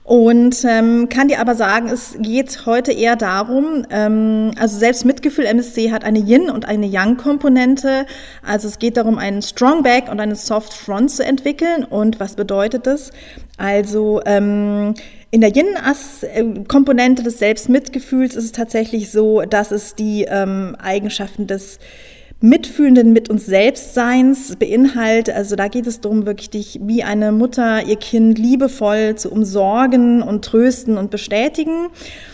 Und 0.04 0.64
ähm, 0.64 1.08
kann 1.08 1.28
dir 1.28 1.38
aber 1.38 1.54
sagen, 1.54 1.88
es 1.88 2.16
geht 2.18 2.66
heute 2.66 2.90
eher 2.90 3.14
darum, 3.14 3.86
ähm, 3.88 4.50
also 4.58 4.76
selbst 4.76 5.04
Mitgefühl 5.04 5.44
MSC 5.44 5.92
hat 5.92 6.04
eine 6.04 6.18
Yin- 6.18 6.50
und 6.50 6.66
eine 6.66 6.86
Yang-Komponente. 6.86 8.06
Also 8.44 8.66
es 8.66 8.80
geht 8.80 8.96
darum, 8.96 9.18
einen 9.18 9.42
Strong 9.42 9.84
Back 9.84 10.10
und 10.10 10.18
eine 10.18 10.34
Soft 10.34 10.74
Front 10.74 11.12
zu 11.12 11.24
entwickeln. 11.24 11.84
Und 11.84 12.18
was 12.18 12.34
bedeutet 12.34 12.88
das? 12.88 13.12
Also 13.58 14.20
ähm, 14.26 14.94
in 15.30 15.40
der 15.40 15.54
Yin-Komponente 15.54 17.22
des 17.22 17.38
Selbstmitgefühls 17.38 18.34
ist 18.34 18.44
es 18.44 18.52
tatsächlich 18.52 19.12
so, 19.12 19.42
dass 19.42 19.70
es 19.70 19.94
die 19.94 20.24
ähm, 20.28 20.76
Eigenschaften 20.82 21.46
des 21.46 21.78
Mitfühlenden 22.42 23.12
mit 23.12 23.30
uns 23.30 23.46
Selbstseins 23.46 24.56
beinhaltet. 24.56 25.34
Also 25.34 25.56
da 25.56 25.68
geht 25.68 25.86
es 25.86 26.00
darum, 26.00 26.26
wirklich 26.26 26.50
dich 26.50 26.80
wie 26.82 27.02
eine 27.02 27.32
Mutter 27.32 27.84
ihr 27.86 27.96
Kind 27.96 28.38
liebevoll 28.38 29.14
zu 29.14 29.30
umsorgen 29.30 30.22
und 30.22 30.44
trösten 30.44 30.98
und 30.98 31.10
bestätigen. 31.10 31.88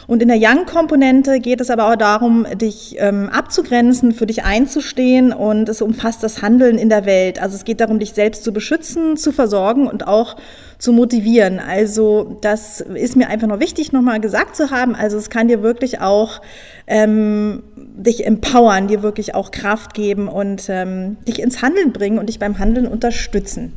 Und 0.09 0.23
in 0.23 0.29
der 0.29 0.38
Young-Komponente 0.41 1.38
geht 1.38 1.61
es 1.61 1.69
aber 1.69 1.93
auch 1.93 1.97
darum, 1.97 2.47
dich 2.55 2.97
ähm, 2.99 3.29
abzugrenzen, 3.29 4.12
für 4.12 4.25
dich 4.25 4.43
einzustehen 4.43 5.35
und 5.35 5.69
es 5.69 5.83
umfasst 5.83 6.23
das 6.23 6.41
Handeln 6.41 6.79
in 6.79 6.88
der 6.88 7.05
Welt. 7.05 7.43
Also 7.43 7.57
es 7.57 7.67
geht 7.67 7.83
darum, 7.83 7.99
dich 7.99 8.15
selbst 8.15 8.43
zu 8.43 8.55
beschützen, 8.55 9.19
zu 9.19 9.33
versorgen 9.33 9.87
und 9.87 10.07
auch 10.07 10.37
zu 10.79 10.95
motivieren. 10.95 11.61
Also 11.61 12.38
das 12.41 12.81
ist 12.81 13.17
mir 13.17 13.29
einfach 13.29 13.49
noch 13.49 13.61
wichtig, 13.61 13.93
nochmal 13.93 14.19
gesagt 14.19 14.57
zu 14.57 14.71
haben. 14.71 14.95
Also 14.95 15.19
es 15.19 15.29
kann 15.29 15.47
dir 15.47 15.62
wirklich 15.62 16.00
auch 16.00 16.41
ähm, 16.87 17.62
dich 17.77 18.25
empowern, 18.25 18.88
dir 18.88 19.03
wirklich 19.03 19.35
auch 19.35 19.50
Kraft 19.50 19.93
geben 19.93 20.29
und 20.29 20.71
ähm, 20.71 21.19
dich 21.29 21.43
ins 21.43 21.61
Handeln 21.61 21.93
bringen 21.93 22.19
und 22.19 22.31
dich 22.31 22.38
beim 22.38 22.59
Handeln 22.59 22.87
unterstützen. 22.87 23.75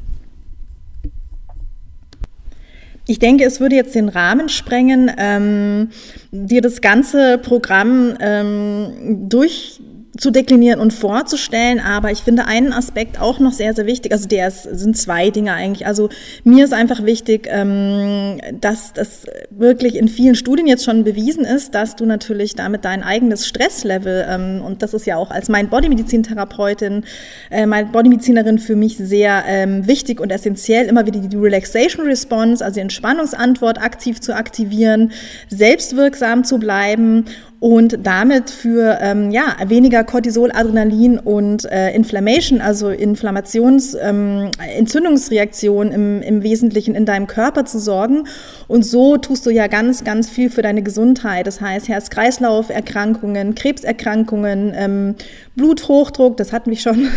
Ich 3.08 3.20
denke, 3.20 3.46
es 3.46 3.60
würde 3.60 3.75
jetzt 3.75 3.96
den 3.96 4.10
Rahmen 4.10 4.48
sprengen, 4.48 5.12
ähm, 5.17 5.89
dir 6.31 6.62
das 6.62 6.81
ganze 6.81 7.38
Programm 7.39 8.15
ähm, 8.20 9.27
durch 9.27 9.81
zu 10.18 10.30
deklinieren 10.30 10.82
und 10.82 10.94
vorzustellen, 10.94 11.80
aber 11.80 12.12
ich 12.12 12.20
finde 12.20 12.46
einen 12.46 12.74
Aspekt 12.74 13.22
auch 13.22 13.39
noch 13.39 13.53
sehr, 13.53 13.74
sehr 13.74 13.86
wichtig. 13.86 14.12
Also 14.12 14.27
der 14.27 14.50
ist, 14.50 14.63
sind 14.63 14.98
zwei 14.98 15.30
Dinge 15.30 15.53
eigentlich. 15.53 15.88
Also 15.88 16.10
mir 16.44 16.65
ist 16.65 16.74
einfach 16.74 17.06
wichtig, 17.06 17.48
ähm, 17.50 18.41
dass 18.60 18.91
das 18.91 19.25
wirklich 19.50 19.96
in 19.96 20.10
vielen 20.10 20.36
Studien 20.36 20.68
jetzt 20.68 20.84
schon 20.84 21.06
bewiesen 21.06 21.46
ist, 21.46 21.75
dass 21.75 21.96
du 21.96 22.06
natürlich 22.06 22.56
damit 22.56 22.84
dein 22.84 23.03
eigenes 23.03 23.48
Stresslevel 23.48 24.25
ähm, 24.30 24.62
und 24.65 24.82
das 24.82 24.94
ist 24.94 25.06
ja 25.06 25.15
auch 25.15 25.32
als 25.32 25.48
mein 25.48 25.70
Bodymedizintherapeutin, 25.70 27.06
äh, 27.50 27.65
meine 27.65 27.88
Bodymedizinerin 27.88 28.60
für 28.60 28.75
mich 28.75 28.98
sehr 28.98 29.44
ähm, 29.48 29.88
wichtig 29.88 30.20
und 30.20 30.30
essentiell, 30.30 30.88
immer 30.88 31.06
wieder 31.06 31.22
die 31.22 31.38
Relaxation 31.38 32.06
Response, 32.06 32.63
also 32.63 32.75
die 32.75 32.82
Entspannungsantwort 32.82 33.82
aktiv 33.82 34.20
zu 34.20 34.36
aktivieren, 34.36 35.12
selbstwirksam 35.48 36.44
zu 36.44 36.58
bleiben 36.60 37.25
und 37.62 38.00
damit 38.01 38.50
für 38.50 38.98
ähm, 39.01 39.30
ja, 39.30 39.56
weniger 39.68 40.03
Cortisol, 40.03 40.51
Adrenalin 40.51 41.20
und 41.20 41.65
äh, 41.65 41.94
Inflammation, 41.94 42.60
also 42.60 42.89
Inflammations-, 42.89 43.96
ähm, 44.01 44.50
Entzündungsreaktionen 44.75 45.94
im, 45.94 46.22
im 46.24 46.41
Wesentlichen 46.41 46.96
in 46.96 47.06
deinem 47.06 47.27
Körper 47.27 47.63
zu 47.65 47.77
sorgen. 47.77 48.27
Und 48.68 48.84
so 48.84 49.18
tust 49.18 49.46
du 49.46 49.51
ja 49.51 49.68
ganz, 49.68 50.03
ganz 50.03 50.27
viel 50.27 50.50
für 50.50 50.63
deine 50.63 50.82
Gesundheit. 50.82 51.46
Das 51.46 51.62
heißt 51.62 51.88
Herz-Kreislauf-Erkrankungen, 51.88 53.53
Krebserkrankungen, 53.53 54.74
ähm, 54.75 55.15
Bluthochdruck, 55.56 56.38
das 56.38 56.53
hatten 56.53 56.72
wir 56.72 56.77
schon. 56.77 57.10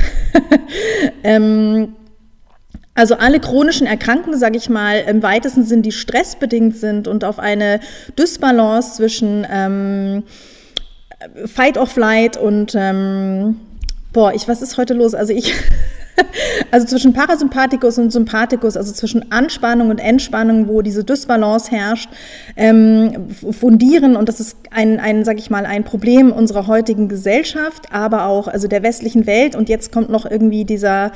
ähm, 1.24 1.94
also 2.94 3.16
alle 3.16 3.40
chronischen 3.40 3.86
Erkrankungen, 3.86 4.38
sage 4.38 4.56
ich 4.56 4.68
mal, 4.68 4.98
im 5.08 5.22
weitesten 5.22 5.64
Sinn, 5.64 5.82
die 5.82 5.92
stressbedingt 5.92 6.76
sind 6.76 7.08
und 7.08 7.24
auf 7.24 7.38
eine 7.38 7.80
Dysbalance 8.18 8.96
zwischen 8.96 9.46
ähm, 9.50 10.22
Fight 11.46 11.78
or 11.78 11.86
Flight 11.86 12.36
und 12.36 12.74
ähm, 12.76 13.60
Boah, 14.14 14.32
ich, 14.32 14.46
was 14.46 14.62
ist 14.62 14.78
heute 14.78 14.94
los? 14.94 15.12
Also 15.12 15.32
ich, 15.32 15.52
also 16.74 16.88
zwischen 16.88 17.12
Parasympathikus 17.12 17.98
und 17.98 18.10
Sympathikus, 18.10 18.76
also 18.76 18.92
zwischen 18.92 19.30
Anspannung 19.30 19.90
und 19.90 20.00
Entspannung, 20.00 20.66
wo 20.66 20.82
diese 20.82 21.04
Dysbalance 21.04 21.70
herrscht, 21.70 22.10
ähm, 22.56 23.28
fundieren 23.52 24.16
und 24.16 24.28
das 24.28 24.40
ist 24.40 24.56
ein, 24.72 24.98
ein, 24.98 25.24
sag 25.24 25.38
ich 25.38 25.50
mal, 25.50 25.66
ein 25.66 25.84
Problem 25.84 26.32
unserer 26.32 26.66
heutigen 26.66 27.06
Gesellschaft, 27.06 27.92
aber 27.92 28.26
auch 28.26 28.48
also 28.48 28.66
der 28.66 28.82
westlichen 28.82 29.24
Welt 29.24 29.54
und 29.54 29.68
jetzt 29.68 29.92
kommt 29.92 30.10
noch 30.10 30.28
irgendwie 30.28 30.64
dieser 30.64 31.12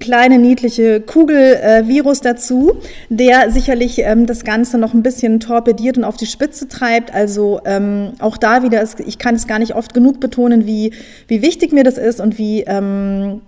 kleine 0.00 0.38
niedliche 0.38 1.00
Kugelvirus 1.00 2.20
äh, 2.20 2.22
dazu, 2.22 2.74
der 3.08 3.50
sicherlich 3.50 3.98
ähm, 3.98 4.26
das 4.26 4.44
Ganze 4.44 4.78
noch 4.78 4.94
ein 4.94 5.02
bisschen 5.02 5.40
torpediert 5.40 5.98
und 5.98 6.04
auf 6.04 6.16
die 6.16 6.26
Spitze 6.26 6.68
treibt. 6.68 7.12
Also 7.12 7.60
ähm, 7.64 8.12
auch 8.20 8.36
da 8.36 8.62
wieder, 8.62 8.80
ist, 8.80 9.00
ich 9.00 9.18
kann 9.18 9.34
es 9.34 9.48
gar 9.48 9.58
nicht 9.58 9.74
oft 9.74 9.92
genug 9.92 10.20
betonen, 10.20 10.66
wie, 10.66 10.92
wie 11.26 11.42
wichtig 11.42 11.72
mir 11.72 11.82
das 11.82 11.98
ist 11.98 12.20
und 12.20 12.38
wie, 12.38 12.62
ähm, 12.62 13.40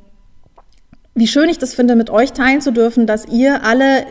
wie 1.17 1.27
schön 1.27 1.49
ich 1.49 1.59
das 1.59 1.75
finde, 1.75 1.97
mit 1.97 2.11
euch 2.11 2.33
teilen 2.33 2.61
zu 2.61 2.71
dürfen, 2.71 3.07
dass 3.07 3.27
ihr 3.27 3.65
alle 3.65 4.07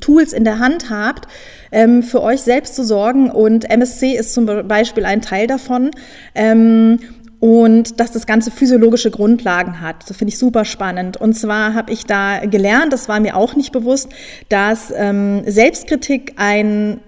Tools 0.00 0.32
in 0.32 0.44
der 0.44 0.58
Hand 0.58 0.90
habt, 0.90 1.28
ähm, 1.70 2.02
für 2.02 2.22
euch 2.22 2.40
selbst 2.40 2.74
zu 2.74 2.82
sorgen. 2.82 3.30
Und 3.30 3.70
MSC 3.70 4.16
ist 4.16 4.32
zum 4.32 4.46
Beispiel 4.46 5.04
ein 5.04 5.20
Teil 5.20 5.46
davon. 5.46 5.90
Ähm, 6.34 6.98
und 7.40 8.00
dass 8.00 8.12
das 8.12 8.26
Ganze 8.26 8.50
physiologische 8.50 9.10
Grundlagen 9.10 9.80
hat. 9.80 10.08
Das 10.08 10.16
finde 10.16 10.30
ich 10.30 10.38
super 10.38 10.66
spannend. 10.66 11.16
Und 11.16 11.34
zwar 11.34 11.74
habe 11.74 11.90
ich 11.92 12.04
da 12.04 12.40
gelernt, 12.44 12.92
das 12.92 13.08
war 13.08 13.18
mir 13.18 13.34
auch 13.34 13.56
nicht 13.56 13.72
bewusst, 13.72 14.10
dass 14.50 14.92
ähm, 14.94 15.42
Selbstkritik 15.46 16.34
ein 16.36 17.00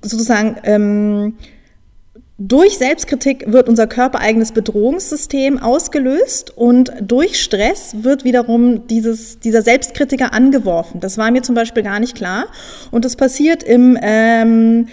sozusagen 0.00 0.56
ähm, 0.64 1.34
durch 2.40 2.78
Selbstkritik 2.78 3.44
wird 3.48 3.68
unser 3.68 3.88
körpereigenes 3.88 4.52
Bedrohungssystem 4.52 5.58
ausgelöst 5.58 6.56
und 6.56 6.92
durch 7.00 7.42
Stress 7.42 7.96
wird 8.04 8.22
wiederum 8.22 8.86
dieses, 8.86 9.40
dieser 9.40 9.62
Selbstkritiker 9.62 10.32
angeworfen. 10.32 11.00
Das 11.00 11.18
war 11.18 11.32
mir 11.32 11.42
zum 11.42 11.56
Beispiel 11.56 11.82
gar 11.82 11.98
nicht 11.98 12.14
klar. 12.14 12.46
Und 12.92 13.04
das 13.04 13.16
passiert 13.16 13.64
im 13.64 13.98
ähm, 14.00 14.86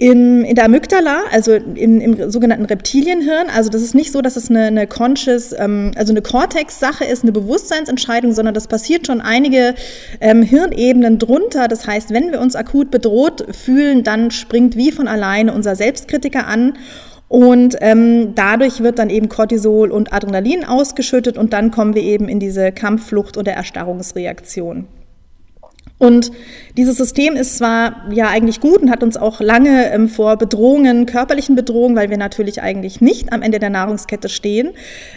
in, 0.00 0.44
in 0.44 0.54
der 0.54 0.64
Amygdala, 0.64 1.24
also 1.32 1.52
in, 1.52 2.00
im 2.00 2.30
sogenannten 2.30 2.66
Reptilienhirn, 2.66 3.48
also 3.54 3.68
das 3.68 3.82
ist 3.82 3.96
nicht 3.96 4.12
so, 4.12 4.22
dass 4.22 4.36
es 4.36 4.48
eine, 4.48 4.66
eine 4.66 4.86
conscious, 4.86 5.52
ähm, 5.58 5.90
also 5.96 6.12
eine 6.12 6.22
Cortex-Sache 6.22 7.04
ist, 7.04 7.24
eine 7.24 7.32
Bewusstseinsentscheidung, 7.32 8.32
sondern 8.32 8.54
das 8.54 8.68
passiert 8.68 9.08
schon 9.08 9.20
einige 9.20 9.74
ähm, 10.20 10.44
Hirnebenen 10.44 11.18
drunter. 11.18 11.66
Das 11.66 11.88
heißt, 11.88 12.10
wenn 12.10 12.30
wir 12.30 12.40
uns 12.40 12.54
akut 12.54 12.92
bedroht 12.92 13.44
fühlen, 13.50 14.04
dann 14.04 14.30
springt 14.30 14.76
wie 14.76 14.92
von 14.92 15.08
alleine 15.08 15.52
unser 15.52 15.74
Selbstkritiker 15.74 16.46
an 16.46 16.74
und 17.26 17.76
ähm, 17.80 18.36
dadurch 18.36 18.80
wird 18.80 19.00
dann 19.00 19.10
eben 19.10 19.28
Cortisol 19.28 19.90
und 19.90 20.12
Adrenalin 20.12 20.64
ausgeschüttet 20.64 21.36
und 21.36 21.52
dann 21.52 21.72
kommen 21.72 21.96
wir 21.96 22.02
eben 22.02 22.28
in 22.28 22.38
diese 22.38 22.70
Kampfflucht- 22.70 23.36
oder 23.36 23.52
Erstarrungsreaktion. 23.52 24.86
Und 25.98 26.30
dieses 26.76 26.96
System 26.96 27.34
ist 27.34 27.58
zwar 27.58 28.04
ja 28.12 28.28
eigentlich 28.28 28.60
gut 28.60 28.82
und 28.82 28.90
hat 28.90 29.02
uns 29.02 29.16
auch 29.16 29.40
lange 29.40 29.90
ähm, 29.90 30.08
vor 30.08 30.36
Bedrohungen, 30.36 31.06
körperlichen 31.06 31.56
Bedrohungen, 31.56 31.96
weil 31.96 32.08
wir 32.08 32.18
natürlich 32.18 32.62
eigentlich 32.62 33.00
nicht 33.00 33.32
am 33.32 33.42
Ende 33.42 33.58
der 33.58 33.70
Nahrungskette 33.70 34.28
stehen, 34.28 34.70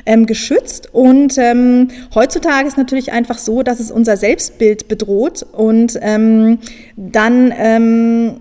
ähm, 0.08 0.26
geschützt. 0.26 0.90
Und 0.92 1.38
ähm, 1.38 1.90
heutzutage 2.16 2.68
ist 2.68 2.78
natürlich 2.78 3.12
einfach 3.12 3.38
so, 3.38 3.62
dass 3.62 3.80
es 3.80 3.92
unser 3.92 4.18
Selbstbild 4.18 4.88
bedroht 4.88 5.46
und 5.52 6.00
ähm, 6.02 6.58
dann 6.98 7.54
ähm, 7.56 8.38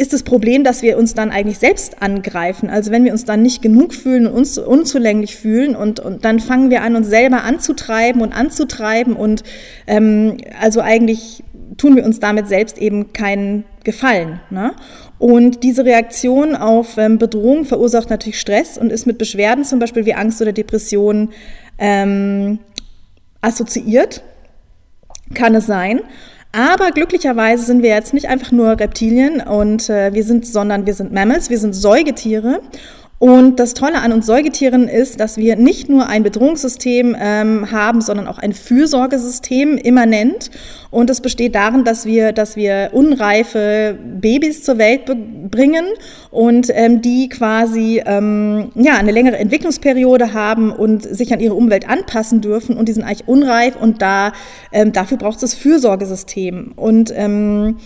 ist 0.00 0.14
das 0.14 0.22
Problem, 0.22 0.64
dass 0.64 0.80
wir 0.80 0.96
uns 0.96 1.12
dann 1.12 1.30
eigentlich 1.30 1.58
selbst 1.58 2.00
angreifen. 2.00 2.70
Also 2.70 2.90
wenn 2.90 3.04
wir 3.04 3.12
uns 3.12 3.26
dann 3.26 3.42
nicht 3.42 3.60
genug 3.60 3.92
fühlen 3.92 4.26
und 4.26 4.32
uns 4.32 4.56
unzulänglich 4.56 5.36
fühlen 5.36 5.76
und, 5.76 6.00
und 6.00 6.24
dann 6.24 6.40
fangen 6.40 6.70
wir 6.70 6.80
an, 6.80 6.96
uns 6.96 7.08
selber 7.08 7.44
anzutreiben 7.44 8.22
und 8.22 8.32
anzutreiben 8.32 9.14
und 9.14 9.42
ähm, 9.86 10.38
also 10.58 10.80
eigentlich 10.80 11.44
tun 11.76 11.96
wir 11.96 12.06
uns 12.06 12.18
damit 12.18 12.48
selbst 12.48 12.78
eben 12.78 13.12
keinen 13.12 13.64
Gefallen. 13.84 14.40
Ne? 14.48 14.72
Und 15.18 15.64
diese 15.64 15.84
Reaktion 15.84 16.56
auf 16.56 16.96
ähm, 16.96 17.18
Bedrohung 17.18 17.66
verursacht 17.66 18.08
natürlich 18.08 18.40
Stress 18.40 18.78
und 18.78 18.90
ist 18.90 19.06
mit 19.06 19.18
Beschwerden 19.18 19.64
zum 19.64 19.80
Beispiel 19.80 20.06
wie 20.06 20.14
Angst 20.14 20.40
oder 20.40 20.52
Depression 20.52 21.28
ähm, 21.78 22.58
assoziiert. 23.42 24.22
Kann 25.34 25.54
es 25.54 25.66
sein. 25.66 26.00
Aber 26.52 26.90
glücklicherweise 26.90 27.64
sind 27.64 27.82
wir 27.82 27.90
jetzt 27.90 28.12
nicht 28.12 28.28
einfach 28.28 28.50
nur 28.50 28.78
Reptilien 28.80 29.40
und 29.40 29.88
äh, 29.88 30.12
wir 30.12 30.24
sind, 30.24 30.46
sondern 30.46 30.84
wir 30.84 30.94
sind 30.94 31.12
Mammals, 31.12 31.48
wir 31.48 31.58
sind 31.58 31.74
Säugetiere 31.74 32.60
und 33.20 33.60
das 33.60 33.74
Tolle 33.74 34.00
an 34.00 34.14
uns 34.14 34.24
Säugetieren 34.24 34.88
ist, 34.88 35.20
dass 35.20 35.36
wir 35.36 35.56
nicht 35.56 35.90
nur 35.90 36.06
ein 36.06 36.22
Bedrohungssystem 36.22 37.14
ähm, 37.20 37.70
haben, 37.70 38.00
sondern 38.00 38.26
auch 38.26 38.38
ein 38.38 38.54
Fürsorgesystem 38.54 39.76
immanent. 39.76 40.50
Und 40.90 41.10
das 41.10 41.20
besteht 41.20 41.54
darin, 41.54 41.84
dass 41.84 42.06
wir, 42.06 42.32
dass 42.32 42.56
wir 42.56 42.92
unreife 42.94 43.98
Babys 44.02 44.64
zur 44.64 44.78
Welt 44.78 45.02
bringen 45.50 45.84
und 46.30 46.68
ähm, 46.72 47.02
die 47.02 47.28
quasi 47.28 48.02
ähm, 48.06 48.72
ja, 48.74 48.96
eine 48.96 49.12
längere 49.12 49.36
Entwicklungsperiode 49.36 50.32
haben 50.32 50.72
und 50.72 51.02
sich 51.02 51.30
an 51.34 51.40
ihre 51.40 51.54
Umwelt 51.54 51.86
anpassen 51.86 52.40
dürfen. 52.40 52.78
Und 52.78 52.88
die 52.88 52.94
sind 52.94 53.04
eigentlich 53.04 53.28
unreif 53.28 53.76
und 53.76 54.00
da, 54.00 54.32
ähm, 54.72 54.92
dafür 54.92 55.18
braucht 55.18 55.34
es 55.34 55.52
das 55.52 55.54
Fürsorgesystem. 55.56 56.72
Und 56.74 57.12
ähm, 57.14 57.76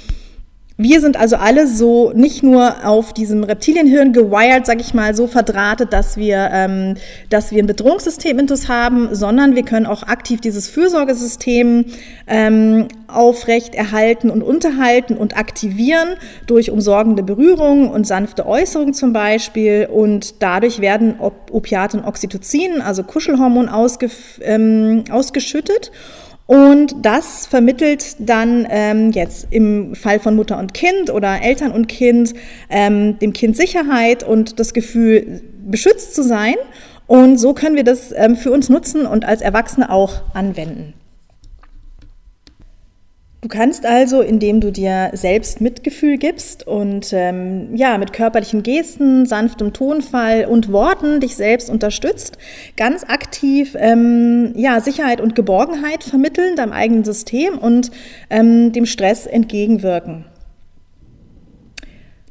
wir 0.77 1.01
sind 1.01 1.17
also 1.17 1.37
alle 1.37 1.69
so 1.69 2.11
nicht 2.17 2.43
nur 2.43 2.85
auf 2.85 3.13
diesem 3.13 3.45
Reptilienhirn 3.45 4.13
gewired, 4.13 4.67
sag 4.67 4.81
ich 4.81 4.93
mal, 4.93 5.15
so 5.15 5.29
verdrahtet, 5.29 5.93
dass 5.93 6.17
wir, 6.17 6.49
ähm, 6.53 6.95
dass 7.31 7.53
wir 7.53 7.63
ein 7.63 7.69
Bedrohungssystem 7.69 8.41
intus 8.41 8.69
haben, 8.69 9.15
sondern 9.15 9.55
wir 9.55 9.63
können 9.63 9.87
auch 9.87 10.03
aktiv 10.03 10.41
dieses 10.41 10.69
Fürsorgesystem 10.69 11.85
ähm, 12.27 12.89
aufrecht 13.07 13.77
erhalten 13.77 14.31
und 14.31 14.43
unterhalten 14.43 15.17
und 15.17 15.37
aktivieren 15.37 16.17
durch 16.49 16.73
umsorgende 16.73 17.23
Berührungen 17.23 17.89
und 17.89 18.05
sanfte 18.05 18.45
Äußerungen 18.45 18.95
zum 18.95 19.13
Beispiel. 19.13 19.89
Und 19.89 20.43
dadurch 20.43 20.81
werden 20.81 21.21
Op 21.21 21.53
Opiate 21.53 21.99
und 21.99 22.05
Oxytocin, 22.05 22.83
also 22.83 23.05
Kuschelhormon, 23.05 23.69
ausge 23.69 24.11
ähm, 24.43 25.05
ausgeschüttet. 25.09 25.93
Und 26.47 26.95
das 27.01 27.47
vermittelt 27.47 28.17
dann 28.19 28.67
ähm, 28.69 29.13
jetzt 29.13 29.47
im 29.51 29.95
Fall 29.95 30.21
von 30.21 30.37
Mutter 30.37 30.59
und 30.59 30.75
Kind 30.75 31.11
oder 31.11 31.41
Eltern 31.41 31.73
und 31.73 31.87
Kind 31.89 32.35
ähm, 32.69 33.19
dem 33.19 33.33
Kind 33.33 33.57
Sicherheit 33.57 34.23
und 34.23 34.61
das 34.61 34.75
Gefühl, 34.75 35.43
beschützt 35.67 36.15
zu 36.15 36.23
sein. 36.23 36.57
Und 37.07 37.39
so 37.39 37.55
können 37.55 37.77
wir 37.77 37.85
das 37.85 38.13
ähm, 38.13 38.37
für 38.37 38.51
uns 38.51 38.69
nutzen 38.69 39.07
und 39.07 39.25
als 39.25 39.41
Erwachsene 39.41 39.91
auch 39.91 40.23
anwenden. 40.35 40.95
Du 43.45 43.49
kannst 43.49 43.85
also, 43.85 44.23
indem 44.23 44.63
du 44.63 44.73
dir 44.73 45.11
selbst 45.13 45.61
Mitgefühl 45.61 46.17
gibst 46.17 46.67
und 46.67 47.13
ähm, 47.13 47.77
ja, 47.77 47.99
mit 47.99 48.15
körperlichen 48.15 48.63
Gesten, 48.63 49.27
sanftem 49.27 49.75
Tonfall 49.75 50.47
und 50.47 50.73
Worten 50.73 51.21
dich 51.21 51.37
selbst 51.37 51.69
unterstützt, 51.69 52.39
ganz 52.79 53.05
aktiv 53.05 53.77
ähm, 53.79 54.55
ja, 54.57 54.81
Sicherheit 54.81 55.21
und 55.21 55.35
Geborgenheit 55.35 56.05
vermitteln 56.05 56.57
deinem 56.57 56.73
eigenen 56.73 57.05
System 57.05 57.59
und 57.59 57.91
ähm, 58.31 58.73
dem 58.73 58.87
Stress 58.87 59.27
entgegenwirken. 59.27 60.25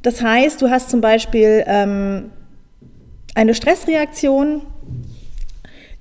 Das 0.02 0.20
heißt, 0.20 0.60
du 0.60 0.68
hast 0.68 0.90
zum 0.90 1.00
Beispiel 1.00 1.62
ähm, 1.68 2.32
eine 3.36 3.54
Stressreaktion, 3.54 4.62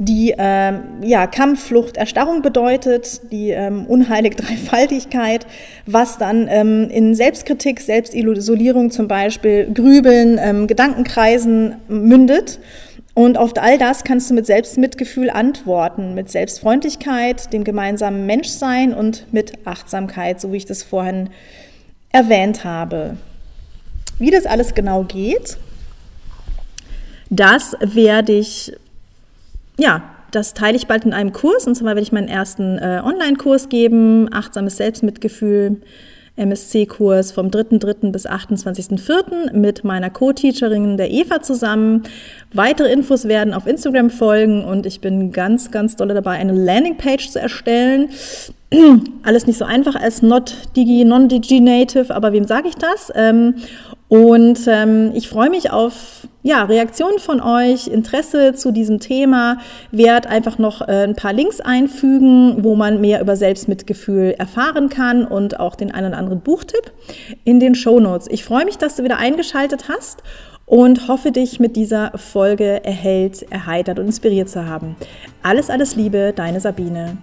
die 0.03 0.33
ähm, 0.37 0.83
ja, 1.01 1.27
Kampfflucht, 1.27 1.97
Erstarrung 1.97 2.41
bedeutet, 2.41 3.31
die 3.31 3.51
ähm, 3.51 3.85
unheilige 3.85 4.35
Dreifaltigkeit, 4.43 5.45
was 5.85 6.17
dann 6.17 6.47
ähm, 6.49 6.89
in 6.89 7.15
Selbstkritik, 7.15 7.79
Selbstisolierung 7.79 8.91
zum 8.91 9.07
Beispiel, 9.07 9.71
Grübeln, 9.73 10.39
ähm, 10.41 10.67
Gedankenkreisen 10.67 11.75
mündet. 11.87 12.59
Und 13.15 13.37
auf 13.37 13.51
all 13.57 13.77
das 13.77 14.03
kannst 14.03 14.29
du 14.29 14.33
mit 14.33 14.47
Selbstmitgefühl 14.47 15.29
antworten, 15.29 16.15
mit 16.15 16.31
Selbstfreundlichkeit, 16.31 17.53
dem 17.53 17.63
gemeinsamen 17.63 18.25
Menschsein 18.25 18.93
und 18.93 19.31
mit 19.31 19.53
Achtsamkeit, 19.65 20.41
so 20.41 20.51
wie 20.51 20.57
ich 20.57 20.65
das 20.65 20.81
vorhin 20.81 21.29
erwähnt 22.11 22.63
habe. 22.63 23.17
Wie 24.17 24.31
das 24.31 24.45
alles 24.45 24.73
genau 24.73 25.03
geht, 25.03 25.57
das 27.29 27.75
werde 27.81 28.33
ich 28.33 28.73
ja, 29.79 30.03
das 30.31 30.53
teile 30.53 30.75
ich 30.77 30.87
bald 30.87 31.05
in 31.05 31.13
einem 31.13 31.31
Kurs. 31.31 31.67
Und 31.67 31.75
zwar 31.75 31.89
werde 31.89 32.01
ich 32.01 32.11
meinen 32.11 32.27
ersten 32.27 32.77
äh, 32.77 33.01
Online-Kurs 33.03 33.69
geben, 33.69 34.29
Achtsames 34.33 34.77
Selbstmitgefühl, 34.77 35.81
MSC-Kurs 36.35 37.31
vom 37.31 37.49
3.3. 37.49 38.11
bis 38.11 38.25
28.4. 38.25 39.53
mit 39.53 39.83
meiner 39.83 40.09
Co-Teacherin, 40.09 40.97
der 40.97 41.11
Eva, 41.11 41.41
zusammen. 41.41 42.03
Weitere 42.51 42.91
Infos 42.91 43.27
werden 43.27 43.53
auf 43.53 43.67
Instagram 43.67 44.09
folgen 44.09 44.65
und 44.65 44.87
ich 44.87 44.99
bin 44.99 45.31
ganz, 45.31 45.69
ganz 45.69 45.95
dolle 45.95 46.15
dabei, 46.15 46.31
eine 46.31 46.53
Landingpage 46.53 47.29
zu 47.29 47.39
erstellen. 47.39 48.09
Alles 49.23 49.45
nicht 49.45 49.59
so 49.59 49.65
einfach 49.65 49.95
als 49.95 50.23
not 50.23 50.55
digi, 50.75 51.05
non-digi 51.05 51.59
native, 51.59 52.13
aber 52.15 52.33
wem 52.33 52.45
sage 52.45 52.67
ich 52.67 52.75
das? 52.75 53.11
Ähm, 53.13 53.55
und 54.07 54.59
ähm, 54.65 55.11
ich 55.13 55.29
freue 55.29 55.51
mich 55.51 55.69
auf 55.69 56.27
ja, 56.43 56.63
Reaktionen 56.63 57.19
von 57.19 57.41
euch, 57.41 57.87
Interesse 57.87 58.53
zu 58.53 58.71
diesem 58.71 58.99
Thema, 58.99 59.57
werde 59.91 60.29
einfach 60.29 60.57
noch 60.57 60.81
äh, 60.81 61.05
ein 61.05 61.15
paar 61.15 61.31
Links 61.31 61.61
einfügen, 61.61 62.63
wo 62.63 62.75
man 62.75 62.99
mehr 62.99 63.21
über 63.21 63.37
Selbstmitgefühl 63.37 64.35
erfahren 64.37 64.89
kann 64.89 65.25
und 65.25 65.59
auch 65.61 65.75
den 65.75 65.91
einen 65.91 66.07
oder 66.07 66.17
anderen 66.17 66.41
Buchtipp 66.41 66.91
in 67.45 67.61
den 67.61 67.75
Show 67.75 68.01
Notes. 68.01 68.27
Ich 68.29 68.43
freue 68.43 68.65
mich, 68.65 68.77
dass 68.77 68.97
du 68.97 69.03
wieder 69.03 69.17
eingeschaltet 69.17 69.85
hast 69.87 70.21
und 70.65 71.07
hoffe, 71.07 71.31
dich 71.31 71.61
mit 71.61 71.77
dieser 71.77 72.11
Folge 72.17 72.83
erhellt, 72.83 73.43
erheitert 73.49 73.99
und 73.99 74.07
inspiriert 74.07 74.49
zu 74.49 74.67
haben. 74.67 74.97
Alles, 75.43 75.69
alles 75.69 75.95
Liebe, 75.95 76.33
deine 76.35 76.59
Sabine. 76.59 77.17